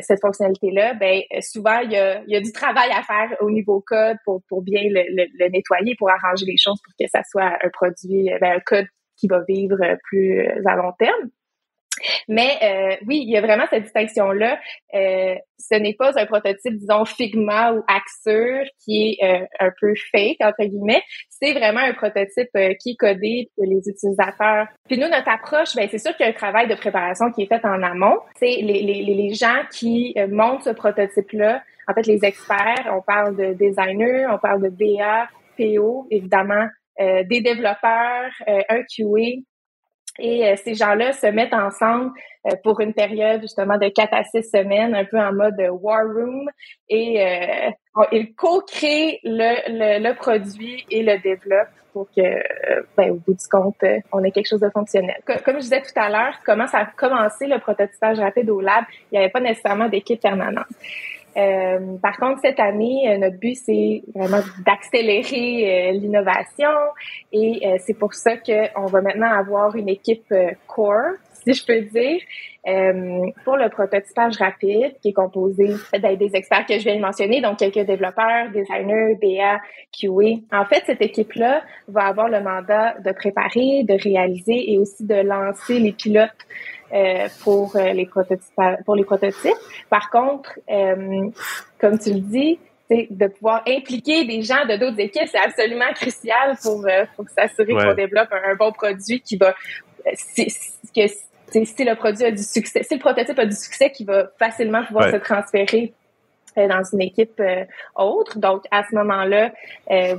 cette 0.00 0.20
fonctionnalité-là, 0.20 0.94
ben 0.94 1.22
souvent 1.40 1.80
il 1.80 1.90
y 1.90 1.96
a, 1.96 2.22
y 2.28 2.36
a, 2.36 2.40
du 2.40 2.52
travail 2.52 2.88
à 2.92 3.02
faire 3.02 3.36
au 3.40 3.50
niveau 3.50 3.82
code 3.84 4.16
pour, 4.24 4.40
pour 4.48 4.62
bien 4.62 4.80
le, 4.84 5.02
le, 5.10 5.48
nettoyer, 5.50 5.96
pour 5.98 6.08
arranger 6.08 6.46
les 6.46 6.56
choses 6.56 6.80
pour 6.82 6.94
que 6.98 7.10
ça 7.10 7.22
soit 7.28 7.58
un 7.62 7.68
produit, 7.70 8.30
ben, 8.40 8.58
un 8.58 8.60
code 8.60 8.86
qui 9.16 9.26
va 9.26 9.42
vivre 9.46 9.76
plus 10.04 10.40
à 10.64 10.76
long 10.76 10.92
terme. 10.98 11.30
Mais 12.28 12.58
euh, 12.62 12.96
oui, 13.06 13.22
il 13.26 13.30
y 13.30 13.36
a 13.36 13.40
vraiment 13.40 13.64
cette 13.70 13.84
distinction-là. 13.84 14.58
Euh, 14.94 15.34
ce 15.58 15.74
n'est 15.74 15.94
pas 15.94 16.18
un 16.18 16.26
prototype, 16.26 16.76
disons, 16.76 17.04
Figma 17.04 17.72
ou 17.72 17.82
Axure 17.88 18.64
qui 18.84 19.18
est 19.20 19.24
euh, 19.24 19.46
un 19.60 19.70
peu 19.80 19.94
fake, 20.12 20.38
entre 20.40 20.64
guillemets. 20.64 21.02
C'est 21.30 21.52
vraiment 21.52 21.80
un 21.80 21.94
prototype 21.94 22.50
qui 22.80 22.90
est 22.90 22.96
codé 22.96 23.50
pour 23.54 23.64
les 23.64 23.78
utilisateurs. 23.88 24.66
Puis 24.88 24.98
nous, 24.98 25.08
notre 25.08 25.28
approche, 25.28 25.74
ben, 25.74 25.88
c'est 25.90 25.98
sûr 25.98 26.14
qu'il 26.16 26.26
y 26.26 26.28
a 26.28 26.32
un 26.32 26.34
travail 26.34 26.68
de 26.68 26.74
préparation 26.74 27.30
qui 27.32 27.42
est 27.42 27.46
fait 27.46 27.64
en 27.64 27.82
amont. 27.82 28.18
C'est 28.36 28.56
les, 28.60 28.82
les, 28.82 29.02
les 29.02 29.34
gens 29.34 29.62
qui 29.70 30.14
montent 30.30 30.64
ce 30.64 30.70
prototype-là. 30.70 31.62
En 31.88 31.94
fait, 31.94 32.06
les 32.06 32.24
experts, 32.24 32.92
on 32.92 33.00
parle 33.00 33.36
de 33.36 33.52
designers, 33.54 34.26
on 34.30 34.38
parle 34.38 34.62
de 34.62 34.68
BA, 34.68 35.28
PO, 35.56 36.06
évidemment, 36.10 36.66
des 36.98 37.40
développeurs, 37.40 38.30
un 38.46 38.82
QA, 38.82 39.42
et 40.18 40.48
euh, 40.48 40.56
ces 40.56 40.74
gens-là 40.74 41.12
se 41.12 41.26
mettent 41.26 41.54
ensemble 41.54 42.12
euh, 42.46 42.50
pour 42.62 42.80
une 42.80 42.94
période 42.94 43.40
justement 43.42 43.78
de 43.78 43.88
4 43.88 44.12
à 44.12 44.24
6 44.24 44.50
semaines, 44.50 44.94
un 44.94 45.04
peu 45.04 45.18
en 45.18 45.32
mode 45.32 45.60
war 45.80 46.04
room, 46.04 46.48
et 46.88 47.24
euh, 47.24 47.70
ils 48.12 48.34
co-créent 48.34 49.20
le, 49.24 49.98
le, 49.98 50.14
produit 50.14 50.84
et 50.90 51.02
le 51.02 51.18
développent 51.18 51.68
pour 51.92 52.08
que, 52.14 52.22
ben, 52.96 53.10
au 53.10 53.14
bout 53.14 53.32
du 53.32 53.48
compte, 53.50 53.82
on 54.12 54.22
ait 54.22 54.30
quelque 54.30 54.48
chose 54.48 54.60
de 54.60 54.68
fonctionnel. 54.68 55.16
Comme 55.24 55.54
je 55.54 55.60
disais 55.60 55.80
tout 55.80 55.98
à 55.98 56.10
l'heure, 56.10 56.40
comment 56.44 56.66
ça 56.66 56.80
a 56.80 56.84
commencé 56.84 57.46
le 57.46 57.58
prototypage 57.58 58.18
rapide 58.18 58.50
au 58.50 58.60
lab, 58.60 58.84
il 59.10 59.14
n'y 59.14 59.18
avait 59.18 59.30
pas 59.32 59.40
nécessairement 59.40 59.88
d'équipe 59.88 60.20
permanente. 60.20 60.66
Euh, 61.36 61.98
par 62.02 62.16
contre, 62.16 62.40
cette 62.40 62.60
année, 62.60 63.10
euh, 63.10 63.18
notre 63.18 63.38
but, 63.38 63.56
c'est 63.56 64.02
vraiment 64.14 64.40
d'accélérer 64.64 65.90
euh, 65.90 65.92
l'innovation. 65.92 66.70
Et 67.32 67.60
c'est 67.84 67.94
pour 67.94 68.14
ça 68.14 68.36
qu'on 68.36 68.86
va 68.86 69.02
maintenant 69.02 69.30
avoir 69.30 69.76
une 69.76 69.88
équipe 69.88 70.32
core, 70.66 71.12
si 71.46 71.54
je 71.54 71.64
peux 71.64 71.80
dire, 71.80 72.20
pour 73.44 73.56
le 73.56 73.68
prototypage 73.68 74.36
rapide 74.38 74.94
qui 75.00 75.10
est 75.10 75.12
composé 75.12 75.68
des 75.92 76.30
experts 76.34 76.66
que 76.66 76.78
je 76.78 76.84
viens 76.84 76.96
de 76.96 77.00
mentionner, 77.00 77.40
donc 77.40 77.58
quelques 77.58 77.86
développeurs, 77.86 78.50
designers, 78.52 79.16
BA, 79.22 79.60
QA. 79.92 80.40
En 80.52 80.64
fait, 80.64 80.82
cette 80.86 81.00
équipe-là 81.00 81.62
va 81.86 82.06
avoir 82.06 82.28
le 82.28 82.40
mandat 82.40 82.96
de 83.04 83.12
préparer, 83.12 83.84
de 83.84 84.02
réaliser 84.02 84.72
et 84.72 84.78
aussi 84.78 85.04
de 85.04 85.14
lancer 85.14 85.78
les 85.78 85.92
pilotes 85.92 86.32
euh, 86.92 87.28
pour 87.42 87.74
euh, 87.74 87.92
les 87.92 88.06
prototypes. 88.06 88.52
Pour 88.84 88.94
les 88.94 89.04
prototypes. 89.04 89.56
Par 89.90 90.08
contre, 90.08 90.56
euh, 90.70 91.28
comme 91.80 91.98
tu 91.98 92.12
le 92.12 92.20
dis, 92.20 92.58
de 92.88 93.26
pouvoir 93.26 93.64
impliquer 93.66 94.24
des 94.24 94.42
gens 94.42 94.64
de 94.68 94.76
d'autres 94.76 95.00
équipes, 95.00 95.26
c'est 95.26 95.38
absolument 95.38 95.92
crucial 95.96 96.56
pour, 96.62 96.86
pour 97.16 97.28
s'assurer 97.30 97.72
qu'on 97.72 97.94
développe 97.94 98.28
un, 98.30 98.54
bon 98.54 98.70
produit 98.70 99.20
qui 99.20 99.36
va 99.36 99.52
que 100.04 101.08
si 101.50 101.84
le 101.84 101.94
produit 101.94 102.24
a 102.24 102.30
du 102.30 102.42
succès, 102.42 102.82
si 102.82 102.94
le 102.94 103.00
prototype 103.00 103.38
a 103.38 103.46
du 103.46 103.56
succès, 103.56 103.90
qui 103.90 104.04
va 104.04 104.28
facilement 104.38 104.84
pouvoir 104.84 105.10
se 105.10 105.16
transférer 105.16 105.92
dans 106.56 106.82
une 106.92 107.02
équipe 107.02 107.40
autre. 107.94 108.38
Donc, 108.38 108.64
à 108.70 108.82
ce 108.88 108.94
moment-là, 108.96 109.52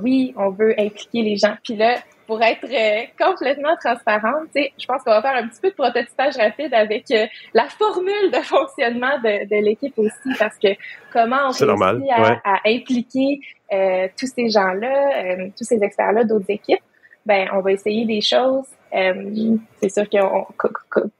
oui, 0.02 0.34
on 0.38 0.50
veut 0.50 0.74
impliquer 0.80 1.22
les 1.24 1.36
gens. 1.36 1.56
Puis 1.64 1.76
là, 1.76 1.98
pour 2.28 2.42
être 2.44 2.66
euh, 2.66 3.06
complètement 3.18 3.76
transparente, 3.84 4.50
je 4.54 4.86
pense 4.86 5.02
qu'on 5.04 5.12
va 5.12 5.22
faire 5.22 5.36
un 5.36 5.48
petit 5.48 5.62
peu 5.62 5.70
de 5.70 5.76
prototypage 5.76 6.36
rapide 6.36 6.74
avec 6.74 7.10
euh, 7.10 7.26
la 7.54 7.66
formule 7.70 8.32
de 8.32 8.42
fonctionnement 8.44 9.18
de, 9.24 9.48
de 9.48 9.64
l'équipe 9.64 9.98
aussi, 9.98 10.38
parce 10.38 10.58
que 10.58 10.68
comment 11.12 11.48
on 11.48 11.52
réussit 11.52 12.12
à, 12.12 12.40
à, 12.44 12.60
impliquer 12.66 13.40
euh, 13.72 14.08
tous 14.20 14.28
ces 14.28 14.50
gens-là, 14.50 15.50
tous 15.58 15.64
ces 15.64 15.82
experts-là 15.82 16.26
d'autres 16.26 16.50
équipes, 16.50 16.84
ben 17.26 17.48
on 17.54 17.62
va 17.62 17.72
essayer 17.72 18.06
des 18.06 18.22
choses. 18.22 18.68
C'est 18.92 19.90
sûr 19.90 20.10
qu'on 20.10 20.46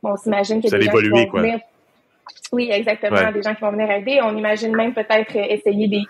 on, 0.04 0.18
s'imagine 0.18 0.62
que 0.62 0.70
des 0.70 0.82
gens 0.82 0.92
qui 0.92 1.10
vont 1.10 1.40
venir. 1.40 1.60
Oui, 2.52 2.70
exactement, 2.72 3.32
des 3.32 3.42
gens 3.42 3.56
qui 3.56 3.62
vont 3.62 3.72
venir 3.72 3.90
aider. 3.92 4.20
On 4.24 4.36
imagine 4.38 4.76
même 4.76 4.94
peut-être 4.94 5.36
essayer 5.36 5.88
des, 5.88 6.04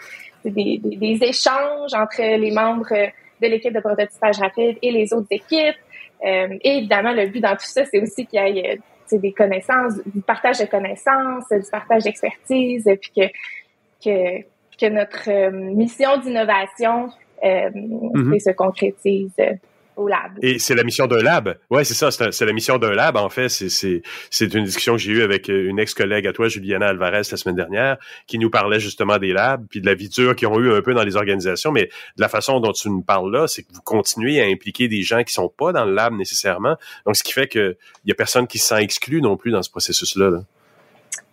des, 0.46 0.78
des, 0.78 0.96
des 0.98 1.24
échanges 1.24 1.94
entre 1.94 2.22
les 2.22 2.52
membres 2.52 2.94
de 3.42 3.48
l'équipe 3.48 3.74
de 3.74 3.80
prototypage 3.80 4.38
rapide 4.40 4.78
et 4.82 4.92
les 4.92 5.14
autres 5.14 5.28
équipes. 5.32 5.76
Euh, 6.26 6.58
et 6.62 6.78
évidemment, 6.78 7.14
le 7.14 7.28
but 7.28 7.42
dans 7.42 7.56
tout 7.56 7.66
ça, 7.66 7.86
c'est 7.86 8.02
aussi 8.02 8.26
qu'il 8.26 8.40
y 8.40 8.60
ait 8.60 8.80
euh, 9.14 9.18
des 9.18 9.32
connaissances, 9.32 10.00
du 10.06 10.22
partage 10.22 10.60
de 10.60 10.66
connaissances, 10.66 11.48
du 11.52 11.70
partage 11.72 12.04
d'expertise, 12.04 12.90
puis 13.02 13.12
que, 13.16 13.28
que, 14.04 14.42
que 14.80 14.90
notre 14.90 15.30
euh, 15.30 15.52
mission 15.52 16.18
d'innovation 16.18 17.10
euh, 17.44 17.70
mm-hmm. 17.70 18.40
se 18.40 18.52
concrétise 18.52 19.36
lab. 20.06 20.38
Et 20.42 20.60
c'est 20.60 20.76
la 20.76 20.84
mission 20.84 21.08
d'un 21.08 21.24
lab. 21.24 21.58
Ouais, 21.70 21.84
c'est 21.84 21.94
ça. 21.94 22.12
C'est 22.12 22.46
la 22.46 22.54
mission 22.54 22.78
d'un 22.78 22.92
lab. 22.92 23.16
En 23.16 23.30
fait, 23.30 23.50
c'est 23.50 24.54
une 24.54 24.64
discussion 24.66 24.94
que 24.94 25.00
j'ai 25.00 25.14
eue 25.14 25.22
avec 25.24 25.50
euh, 25.50 25.70
une 25.70 25.80
ex-collègue 25.80 26.28
à 26.28 26.34
toi, 26.34 26.48
Juliana 26.50 26.88
Alvarez, 26.88 27.22
la 27.32 27.38
semaine 27.38 27.56
dernière, 27.56 27.98
qui 28.28 28.38
nous 28.38 28.50
parlait 28.50 28.80
justement 28.80 29.18
des 29.18 29.34
labs, 29.34 29.66
puis 29.70 29.82
de 29.82 29.86
la 29.86 29.96
vie 29.96 30.10
dure 30.10 30.36
qu'ils 30.36 30.48
ont 30.48 30.60
eu 30.60 30.72
un 30.72 30.82
peu 30.82 30.94
dans 30.94 31.04
les 31.04 31.16
organisations. 31.16 31.72
Mais 31.72 31.86
de 31.86 32.22
la 32.22 32.30
façon 32.30 32.60
dont 32.60 32.74
tu 32.74 32.90
nous 32.90 33.02
parles 33.02 33.32
là, 33.32 33.48
c'est 33.48 33.64
que 33.64 33.74
vous 33.74 33.82
continuez 33.82 34.42
à 34.42 34.46
impliquer 34.46 34.88
des 34.88 35.02
gens 35.02 35.24
qui 35.24 35.34
sont 35.34 35.50
pas 35.50 35.72
dans 35.72 35.86
le 35.86 35.94
lab 35.94 36.14
nécessairement. 36.14 36.76
Donc, 37.06 37.16
ce 37.16 37.24
qui 37.24 37.34
fait 37.34 37.48
que 37.48 37.78
il 38.06 38.10
y 38.10 38.12
a 38.12 38.16
personne 38.16 38.46
qui 38.46 38.60
se 38.60 38.68
sent 38.68 38.84
exclu 38.84 39.22
non 39.22 39.38
plus 39.38 39.52
dans 39.52 39.64
ce 39.64 39.70
processus-là. 39.70 40.30
Là. 40.30 40.40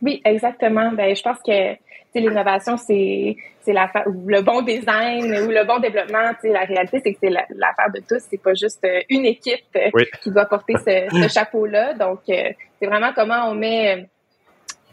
Oui, 0.03 0.21
exactement. 0.25 0.93
Ben, 0.93 1.15
je 1.15 1.23
pense 1.23 1.39
que 1.39 1.75
l'innovation, 2.21 2.77
c'est 2.77 3.37
c'est 3.63 3.73
le 3.73 4.43
bon 4.43 4.63
design 4.63 5.25
ou 5.25 5.51
le 5.51 5.67
bon 5.67 5.79
développement. 5.79 6.33
La 6.45 6.65
réalité, 6.65 7.01
c'est 7.03 7.13
que 7.15 7.19
c'est 7.23 7.31
l'affaire 7.31 7.91
de 7.95 8.01
tous. 8.01 8.23
C'est 8.31 8.43
pas 8.43 8.53
juste 8.55 8.85
euh, 8.85 9.01
une 9.09 9.25
équipe 9.25 9.65
euh, 9.77 9.91
qui 10.23 10.31
doit 10.31 10.45
porter 10.45 10.75
ce, 10.87 11.29
chapeau-là. 11.29 11.95
Donc, 11.95 12.21
euh, 12.29 12.51
c'est 12.79 12.87
vraiment 12.87 13.13
comment 13.15 13.49
on 13.49 13.55
met 13.55 14.07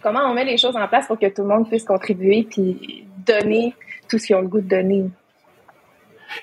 comment 0.02 0.22
on 0.22 0.34
met 0.34 0.46
les 0.46 0.58
choses 0.58 0.76
en 0.76 0.88
place 0.88 1.08
pour 1.08 1.20
que 1.20 1.28
tout 1.28 1.44
le 1.44 1.50
monde 1.50 1.68
puisse 1.68 1.84
contribuer 1.84 2.48
puis 2.50 3.06
donner 3.26 3.76
tout 4.10 4.18
ce 4.18 4.28
qu'ils 4.28 4.36
ont 4.36 4.42
le 4.42 4.48
goût 4.48 4.62
de 4.62 4.68
donner. 4.68 5.06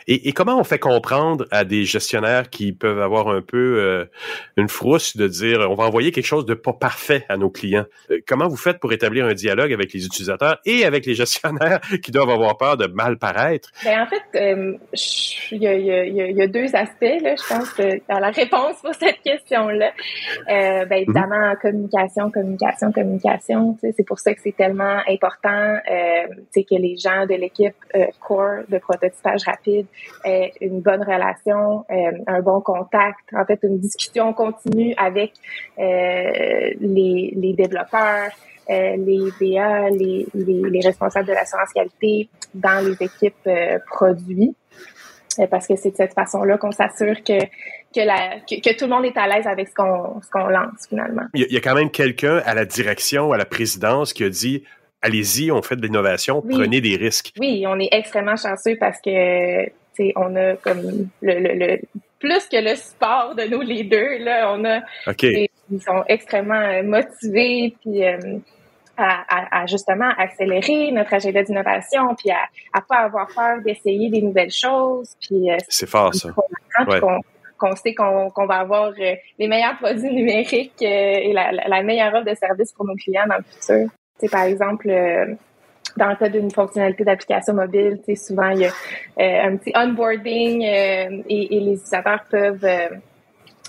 Et, 0.07 0.33
comment 0.33 0.59
on 0.59 0.65
fait 0.65 0.79
comprendre 0.79 1.47
à 1.51 1.65
des 1.65 1.85
gestionnaires 1.85 2.51
qui 2.51 2.73
peuvent 2.73 3.01
avoir 3.01 3.29
un 3.29 3.43
peu 3.43 3.79
euh, 3.79 4.05
une 4.57 4.69
frousse 4.69 5.17
de 5.17 5.27
dire 5.27 5.67
on 5.71 5.75
va 5.75 5.85
envoyer 5.85 6.13
quelque 6.13 6.27
chose 6.27 6.47
de 6.47 6.55
pas 6.55 6.73
parfait 6.73 7.25
à 7.29 7.37
nos 7.37 7.51
clients? 7.51 7.87
Euh, 8.11 8.19
comment 8.27 8.49
vous 8.49 8.57
faites 8.57 8.79
pour 8.79 8.93
établir 8.93 9.27
un 9.27 9.35
dialogue 9.35 9.73
avec 9.73 9.93
les 9.93 10.07
utilisateurs 10.07 10.59
et 10.65 10.85
avec 10.85 11.07
les 11.07 11.15
gestionnaires 11.23 11.81
qui 12.03 12.11
doivent 12.11 12.31
avoir 12.31 12.57
peur 12.57 12.77
de 12.77 12.87
mal 12.87 13.19
paraître? 13.19 13.71
Ben, 13.85 14.03
en 14.03 14.07
fait, 14.07 14.23
euh, 14.37 14.77
il 15.53 15.63
y, 15.63 16.43
a, 16.43 16.47
deux 16.47 16.75
aspects, 16.75 17.03
là, 17.23 17.35
je 17.37 17.49
pense, 17.49 17.77
dans 18.09 18.19
la 18.19 18.31
réponse 18.31 18.81
pour 18.83 18.95
cette 18.95 19.21
question-là. 19.23 19.93
ben, 20.47 20.87
mhm. 20.87 20.93
évidemment, 20.93 21.55
communication, 21.61 22.31
communication, 22.31 22.93
communication. 22.93 23.77
C'est 23.81 24.07
pour 24.07 24.19
ça 24.19 24.35
que 24.35 24.41
c'est 24.43 24.57
tellement 24.57 25.01
important 25.09 25.77
que 26.69 26.75
les 26.75 26.97
gens 26.97 27.27
de 27.27 27.35
l'équipe 27.35 27.75
core 28.21 28.65
de 28.69 28.79
prototypage 28.79 29.45
rapide 29.45 29.78
une 30.61 30.81
bonne 30.81 31.03
relation, 31.03 31.85
euh, 31.91 32.11
un 32.27 32.41
bon 32.41 32.61
contact, 32.61 33.21
en 33.35 33.45
fait 33.45 33.59
une 33.63 33.79
discussion 33.79 34.33
continue 34.33 34.95
avec 34.97 35.33
euh, 35.79 35.83
les, 36.81 37.33
les, 37.37 37.53
développeurs, 37.55 38.31
euh, 38.71 38.97
les 38.97 39.31
BA, 39.41 39.91
les, 39.91 40.27
les, 40.35 40.71
les, 40.71 40.81
responsables 40.81 41.27
de 41.27 41.33
l'assurance 41.33 41.73
qualité 41.73 42.29
dans 42.55 42.85
les 42.85 42.95
équipes 43.05 43.49
produits, 43.87 44.55
parce 45.51 45.67
que 45.67 45.77
c'est 45.77 45.91
de 45.91 45.97
cette 45.97 46.15
façon-là 46.15 46.59
qu'on 46.59 46.73
s'assure 46.73 47.23
que 47.23 47.39
que, 47.95 48.61
que, 48.61 48.77
tout 48.77 48.85
le 48.85 48.91
monde 48.91 49.07
est 49.07 49.17
à 49.17 49.27
l'aise 49.27 49.47
avec 49.47 49.69
ce 49.69 49.75
qu'on 49.75 50.21
ce 50.21 50.31
qu'on 50.31 50.47
lance 50.47 50.87
finalement. 50.89 51.23
Il 51.33 51.47
y, 51.51 51.57
a, 51.57 51.61
quand 51.61 51.75
même 51.75 51.91
quelqu'un 51.91 52.43
à 52.45 52.55
la 52.55 52.67
direction, 52.67 53.33
à 53.33 53.39
la 53.39 53.47
présidence 53.47 54.13
qui 54.13 54.25
a 54.25 54.29
dit 54.29 54.65
allez-y, 55.03 55.51
on 55.51 55.63
fait 55.63 55.77
de 55.77 55.83
l'innovation, 55.83 56.43
prenez 56.43 56.81
des 56.81 56.97
risques. 56.97 57.33
Oui, 57.39 57.65
on 57.67 57.79
est 57.79 57.89
extrêmement 57.93 58.37
chanceux 58.37 58.77
parce 58.79 59.01
que 59.01 59.69
on 60.17 60.37
a 60.37 60.55
comme 60.57 61.09
le, 61.23 61.79
plus 62.21 62.47
que 62.49 62.63
le 62.63 62.77
sport 62.77 63.35
de 63.35 63.45
nos 63.45 63.63
leaders 63.63 64.21
là, 64.21 64.55
on 64.55 64.65
a 64.65 64.81
ils 65.71 65.83
sont 65.83 66.05
extrêmement 66.09 66.55
euh, 66.55 66.83
motivés 66.83 67.75
puis 67.81 68.05
euh, 68.05 68.17
à, 68.97 69.67
justement 69.67 70.11
accélérer 70.17 70.91
notre 70.91 71.15
agenda 71.15 71.43
d'innovation 71.43 72.15
puis 72.17 72.31
à, 72.31 72.41
à 72.73 72.81
pas 72.81 72.97
avoir 72.97 73.29
peur 73.29 73.61
d'essayer 73.65 74.09
des 74.09 74.23
nouvelles 74.23 74.53
choses 74.53 75.17
puis 75.21 75.51
euh, 75.51 75.57
c'est 75.69 75.89
fort 75.89 76.15
ça. 76.15 76.31
Qu'on 77.59 77.75
sait 77.75 77.93
qu'on 77.93 78.47
va 78.47 78.55
avoir 78.55 78.93
les 78.93 79.49
meilleurs 79.49 79.77
produits 79.79 80.15
numériques 80.15 80.81
et 80.81 81.33
la, 81.33 81.51
la, 81.51 81.83
meilleure 81.83 82.15
offre 82.15 82.31
de 82.31 82.35
service 82.37 82.73
pour 82.73 82.87
nos 82.87 82.95
clients 82.95 83.27
dans 83.27 83.39
le 83.39 83.43
futur. 83.43 83.91
Par 84.27 84.43
exemple 84.43 84.91
dans 85.99 86.09
le 86.09 86.17
cas 86.17 86.29
d'une 86.29 86.51
fonctionnalité 86.51 87.05
d'application 87.05 87.55
mobile, 87.55 88.01
souvent 88.17 88.51
il 88.51 88.61
y 88.61 88.65
a 88.65 88.69
euh, 88.69 89.49
un 89.49 89.57
petit 89.57 89.73
onboarding 89.77 90.65
euh, 90.65 91.23
et, 91.29 91.57
et, 91.57 91.61
les 91.61 91.73
utilisateurs 91.75 92.25
peuvent 92.31 92.65
euh, 92.65 92.89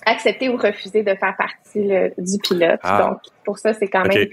accepter 0.05 0.49
ou 0.49 0.55
refuser 0.57 1.03
de 1.03 1.13
faire 1.15 1.35
partie 1.37 1.89
du 2.17 2.37
pilote. 2.39 2.79
Ah. 2.83 3.09
Donc, 3.09 3.19
pour 3.43 3.57
ça, 3.57 3.73
c'est 3.73 3.87
quand 3.87 4.05
même 4.05 4.27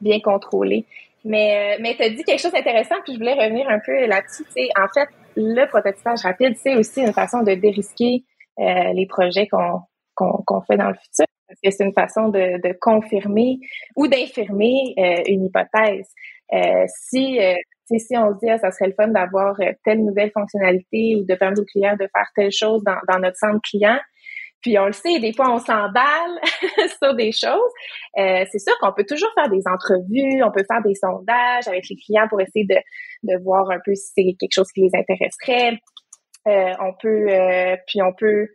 bien 0.00 0.20
contrôlé. 0.20 0.86
Mais, 1.24 1.76
mais 1.80 1.94
tu 1.96 2.02
as 2.02 2.08
dit 2.08 2.24
quelque 2.24 2.40
chose 2.40 2.52
d'intéressant, 2.52 2.94
puis 3.04 3.14
je 3.14 3.18
voulais 3.18 3.34
revenir 3.34 3.68
un 3.68 3.78
peu 3.84 4.06
là-dessus. 4.06 4.44
En 4.78 4.88
fait, 4.88 5.08
le 5.36 5.66
prototypage 5.66 6.22
rapide, 6.22 6.56
c'est 6.56 6.74
aussi 6.76 7.02
une 7.02 7.12
façon 7.12 7.42
de 7.42 7.52
dérisquer 7.52 8.24
les 8.58 9.06
projets 9.06 9.46
qu'on 9.46 9.82
qu'on 10.14 10.60
fait 10.62 10.76
dans 10.76 10.88
le 10.88 10.94
futur. 10.94 11.26
Parce 11.50 11.60
que 11.62 11.70
c'est 11.70 11.84
une 11.84 11.92
façon 11.92 12.28
de, 12.28 12.78
confirmer 12.80 13.58
ou 13.96 14.06
d'infirmer 14.06 14.94
une 15.26 15.46
hypothèse. 15.46 16.08
Euh, 16.52 16.84
si 16.86 17.40
euh, 17.40 17.54
si 17.98 18.16
on 18.16 18.32
se 18.32 18.38
dit 18.38 18.50
ah, 18.50 18.58
ça 18.58 18.70
serait 18.70 18.88
le 18.88 18.94
fun 18.94 19.08
d'avoir 19.08 19.58
euh, 19.60 19.72
telle 19.84 20.04
nouvelle 20.04 20.30
fonctionnalité 20.30 21.16
ou 21.16 21.24
de 21.24 21.34
permettre 21.34 21.62
aux 21.62 21.66
clients 21.66 21.96
de 21.96 22.08
faire 22.14 22.28
telle 22.34 22.52
chose 22.52 22.82
dans, 22.84 23.18
notre 23.18 23.36
centre 23.36 23.60
client, 23.62 23.98
puis 24.60 24.78
on 24.78 24.86
le 24.86 24.92
sait, 24.92 25.18
des 25.18 25.32
fois 25.32 25.52
on 25.52 25.58
s'emballe 25.58 26.40
sur 27.02 27.14
des 27.14 27.32
choses. 27.32 27.72
Euh, 28.18 28.44
c'est 28.50 28.58
sûr 28.58 28.74
qu'on 28.80 28.92
peut 28.92 29.06
toujours 29.08 29.30
faire 29.34 29.48
des 29.48 29.62
entrevues, 29.66 30.42
on 30.44 30.50
peut 30.50 30.64
faire 30.70 30.82
des 30.84 30.94
sondages 30.94 31.66
avec 31.66 31.88
les 31.88 31.96
clients 31.96 32.28
pour 32.28 32.40
essayer 32.40 32.66
de, 32.66 32.76
de 33.24 33.42
voir 33.42 33.70
un 33.70 33.78
peu 33.84 33.94
si 33.94 34.12
c'est 34.14 34.36
quelque 34.38 34.54
chose 34.54 34.70
qui 34.72 34.82
les 34.82 34.90
intéresserait. 34.94 35.78
Euh, 36.48 36.72
on 36.80 36.94
peut, 37.00 37.26
puis 37.86 38.00
on 38.02 38.12
peut 38.12 38.48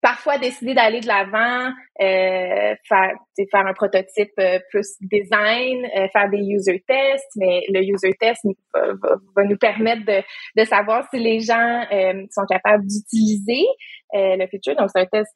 parfois 0.00 0.38
décider 0.38 0.74
d'aller 0.74 1.00
de 1.00 1.06
l'avant, 1.06 1.72
euh, 2.00 2.74
faire, 2.88 3.12
faire 3.50 3.66
un 3.66 3.74
prototype 3.74 4.32
euh, 4.38 4.58
plus 4.70 4.96
design, 5.00 5.84
euh, 5.84 6.08
faire 6.12 6.30
des 6.30 6.38
user 6.38 6.82
tests, 6.86 7.30
mais 7.36 7.62
le 7.68 7.82
user 7.82 8.14
test 8.18 8.40
va, 8.74 9.44
nous 9.44 9.58
permettre 9.58 10.04
de, 10.06 10.22
de, 10.56 10.64
savoir 10.64 11.06
si 11.10 11.18
les 11.18 11.40
gens 11.40 11.84
euh, 11.92 12.24
sont 12.30 12.46
capables 12.48 12.84
d'utiliser 12.86 13.64
le 14.12 14.46
feature. 14.48 14.74
Donc, 14.76 14.88
c'est 14.94 15.02
un 15.02 15.06
test 15.06 15.30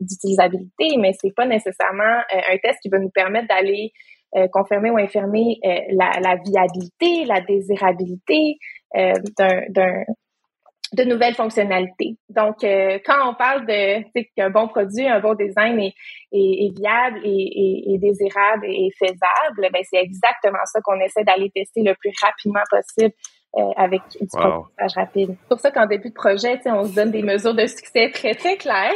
d'utilisabilité, 0.00 0.96
mais 0.98 1.12
c'est 1.20 1.34
pas 1.34 1.46
nécessairement 1.46 2.22
un 2.32 2.58
test 2.62 2.80
qui 2.82 2.88
va 2.88 2.98
nous 2.98 3.10
permettre 3.10 3.46
d'aller 3.48 3.92
confirmer 4.52 4.90
ou 4.90 4.98
infirmer 4.98 5.58
la, 5.62 6.10
la, 6.20 6.34
viabilité, 6.34 7.24
la 7.24 7.40
désirabilité 7.40 8.56
d'un 8.92 10.02
de 10.92 11.04
nouvelles 11.04 11.34
fonctionnalités. 11.34 12.16
Donc, 12.28 12.62
euh, 12.62 12.98
quand 13.04 13.28
on 13.28 13.34
parle 13.34 13.66
de 13.66 14.04
qu'un 14.36 14.50
bon 14.50 14.68
produit, 14.68 15.06
un 15.08 15.20
bon 15.20 15.34
design 15.34 15.80
est, 15.80 15.94
est, 16.32 16.78
viable 16.78 17.20
et, 17.24 17.92
et, 17.92 17.98
désirable 17.98 18.66
et 18.66 18.90
faisable, 18.98 19.68
ben 19.72 19.82
c'est 19.90 20.00
exactement 20.00 20.64
ça 20.64 20.80
qu'on 20.82 21.00
essaie 21.00 21.24
d'aller 21.24 21.50
tester 21.50 21.82
le 21.82 21.94
plus 21.94 22.12
rapidement 22.22 22.62
possible 22.70 23.12
euh, 23.56 23.62
avec 23.76 24.02
du 24.20 24.28
wow. 24.34 24.66
rapide. 24.94 25.36
C'est 25.40 25.48
pour 25.48 25.60
ça 25.60 25.70
qu'en 25.70 25.86
début 25.86 26.10
de 26.10 26.14
projet, 26.14 26.60
on 26.66 26.84
se 26.84 26.94
donne 26.94 27.10
des 27.10 27.22
mesures 27.22 27.54
de 27.54 27.66
succès 27.66 28.10
très, 28.12 28.34
très 28.34 28.56
claires. 28.56 28.92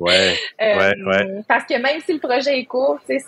ouais, 0.00 0.34
ouais, 0.60 0.92
ouais. 1.06 1.42
Parce 1.48 1.64
que 1.64 1.80
même 1.80 2.00
si 2.00 2.14
le 2.14 2.18
projet 2.18 2.58
est 2.58 2.66
court, 2.66 2.98
c'est 3.06 3.20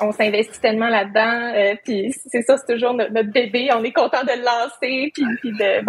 on 0.00 0.12
s'investit 0.12 0.60
tellement 0.60 0.88
là-dedans, 0.88 1.52
euh, 1.54 1.74
puis 1.84 2.12
c'est 2.26 2.42
ça, 2.42 2.56
c'est 2.58 2.72
toujours 2.72 2.94
notre, 2.94 3.30
bébé, 3.30 3.68
on 3.74 3.82
est 3.82 3.92
content 3.92 4.22
de 4.22 4.32
le 4.32 4.44
lancer, 4.44 5.12
puis, 5.14 5.52
de, 5.52 5.80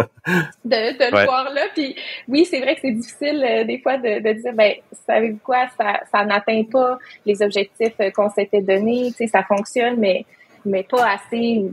de, 0.65 1.12
le 1.12 1.26
voir 1.26 1.52
là. 1.54 1.62
Puis 1.74 1.96
oui, 2.28 2.46
c'est 2.46 2.60
vrai 2.60 2.76
que 2.76 2.82
c'est 2.82 2.91
difficile 2.91 3.43
euh, 3.43 3.63
des 3.63 3.80
fois 3.80 3.98
de, 3.98 4.20
de 4.20 4.34
dire, 4.34 4.54
ben, 4.54 4.74
savez-vous 5.06 5.39
quoi, 5.43 5.67
ça, 5.78 6.02
ça 6.12 6.26
n'atteint 6.26 6.63
pas 6.72 6.98
les 7.26 7.41
objectifs 7.41 7.93
euh, 8.00 8.12
qu'on 8.12 8.30
s'était 8.30 8.62
donnés, 8.62 9.08
tu 9.12 9.17
sais, 9.17 9.28
ça 9.28 9.43
fonctionne, 9.43 9.98
mais, 9.98 10.26
mais 10.65 10.84
pas 10.84 11.12
assez. 11.12 11.65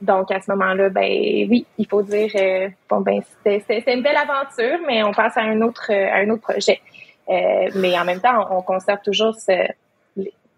Donc 0.00 0.32
à 0.32 0.40
ce 0.40 0.50
moment-là, 0.50 0.88
ben 0.88 1.08
oui, 1.48 1.64
il 1.78 1.86
faut 1.86 2.02
dire, 2.02 2.32
bon 2.90 3.02
ben 3.02 3.20
c'était 3.44 3.94
une 3.94 4.02
belle 4.02 4.16
aventure, 4.16 4.80
mais 4.84 5.04
on 5.04 5.12
passe 5.12 5.36
à 5.36 5.42
un 5.42 5.60
autre, 5.60 5.92
à 5.92 6.16
un 6.16 6.28
autre 6.30 6.42
projet. 6.42 6.80
mais 7.28 7.96
en 7.96 8.04
même 8.04 8.20
temps, 8.20 8.48
on, 8.50 8.56
on 8.56 8.62
conserve 8.62 8.98
toujours 9.04 9.36
ce, 9.36 9.68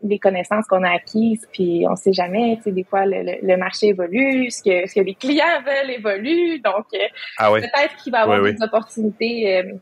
les 0.04 0.18
connaissances 0.18 0.66
qu'on 0.66 0.84
a 0.84 0.90
acquises, 0.90 1.48
puis 1.52 1.84
on 1.88 1.96
sait 1.96 2.12
jamais, 2.12 2.56
tu 2.58 2.64
sais, 2.64 2.72
des 2.72 2.84
fois, 2.84 3.04
le, 3.06 3.56
marché 3.56 3.88
évolue, 3.88 4.50
ce 4.50 4.62
que, 4.62 4.88
ce 4.88 4.94
que 4.94 5.00
les 5.00 5.14
clients 5.14 5.62
veulent 5.64 5.90
évolue, 5.90 6.60
donc 6.60 6.84
euh, 6.94 6.98
ah 7.38 7.50
peut-être 7.52 7.96
qu'il 8.02 8.12
va 8.12 8.20
y 8.20 8.22
avoir 8.22 8.42
des 8.42 8.62
opportunités 8.62 9.58
euh, 9.58 9.72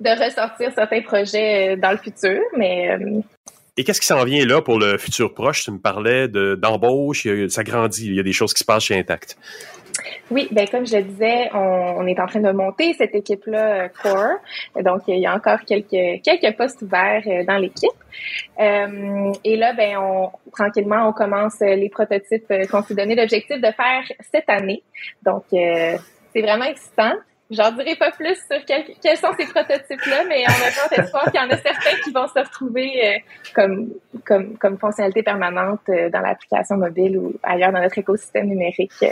de 0.00 0.24
ressortir 0.24 0.72
certains 0.74 1.02
projets 1.02 1.74
euh, 1.74 1.76
dans 1.76 1.90
le 1.90 1.98
futur, 1.98 2.40
mais... 2.56 2.98
et 3.76 3.84
qu'est-ce 3.84 4.00
qui 4.00 4.06
s'en 4.06 4.24
vient 4.24 4.46
là 4.46 4.62
pour 4.62 4.78
le 4.78 4.96
futur 4.96 5.34
proche? 5.34 5.64
Tu 5.64 5.70
me 5.70 5.78
parlais 5.78 6.26
d'embauche, 6.28 7.26
ça 7.48 7.62
grandit, 7.62 8.06
il 8.06 8.14
y 8.14 8.20
a 8.20 8.24
des 8.24 8.32
choses 8.32 8.54
qui 8.54 8.60
se 8.60 8.64
passent 8.64 8.84
chez 8.84 8.98
Intact. 8.98 9.36
Oui, 10.30 10.48
ben 10.50 10.68
comme 10.68 10.86
je 10.86 10.96
disais, 10.98 11.50
on, 11.54 12.06
est 12.06 12.18
en 12.20 12.26
train 12.26 12.40
de 12.40 12.52
monter 12.52 12.94
cette 12.94 13.14
équipe-là 13.14 13.84
euh, 13.84 13.88
core. 14.02 14.38
Donc 14.82 15.02
il 15.08 15.18
y 15.18 15.26
a 15.26 15.34
encore 15.34 15.60
quelques 15.66 16.22
quelques 16.22 16.56
postes 16.56 16.82
ouverts 16.82 17.22
euh, 17.26 17.44
dans 17.44 17.56
l'équipe. 17.56 17.90
Euh, 18.60 19.32
et 19.44 19.56
là, 19.56 19.72
ben 19.72 19.96
on 19.98 20.30
tranquillement 20.52 21.08
on 21.08 21.12
commence 21.12 21.60
les 21.60 21.88
prototypes 21.88 22.52
qu'on 22.70 22.82
s'est 22.82 22.94
donné 22.94 23.14
l'objectif 23.14 23.60
de 23.60 23.70
faire 23.72 24.04
cette 24.32 24.48
année. 24.48 24.82
Donc 25.24 25.44
c'est 25.50 26.42
vraiment 26.42 26.66
excitant. 26.66 27.12
J'en 27.50 27.72
dirai 27.72 27.96
pas 27.96 28.12
plus 28.12 28.36
sur 28.48 28.64
quels 28.64 29.16
sont 29.16 29.32
ces 29.36 29.46
prototypes-là, 29.46 30.22
mais 30.28 30.44
on 30.46 30.64
a 30.64 30.70
grand 30.70 31.02
espoir 31.02 31.24
qu'il 31.24 31.40
y 31.40 31.44
en 31.44 31.50
a 31.50 31.56
certains 31.56 31.96
qui 32.04 32.12
vont 32.12 32.28
se 32.28 32.38
retrouver 32.38 33.24
comme, 33.52 33.88
comme, 34.24 34.56
comme 34.56 34.78
fonctionnalité 34.78 35.24
permanente 35.24 35.80
dans 35.88 36.20
l'application 36.20 36.76
mobile 36.76 37.18
ou 37.18 37.32
ailleurs 37.42 37.72
dans 37.72 37.80
notre 37.80 37.98
écosystème 37.98 38.46
numérique 38.46 39.04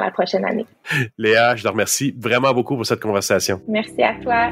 la 0.00 0.10
prochaine 0.10 0.44
année. 0.44 0.66
Léa, 1.18 1.56
je 1.56 1.62
te 1.62 1.68
remercie 1.68 2.14
vraiment 2.18 2.52
beaucoup 2.52 2.76
pour 2.76 2.86
cette 2.86 3.00
conversation. 3.00 3.60
Merci 3.68 4.02
à 4.02 4.14
toi. 4.22 4.50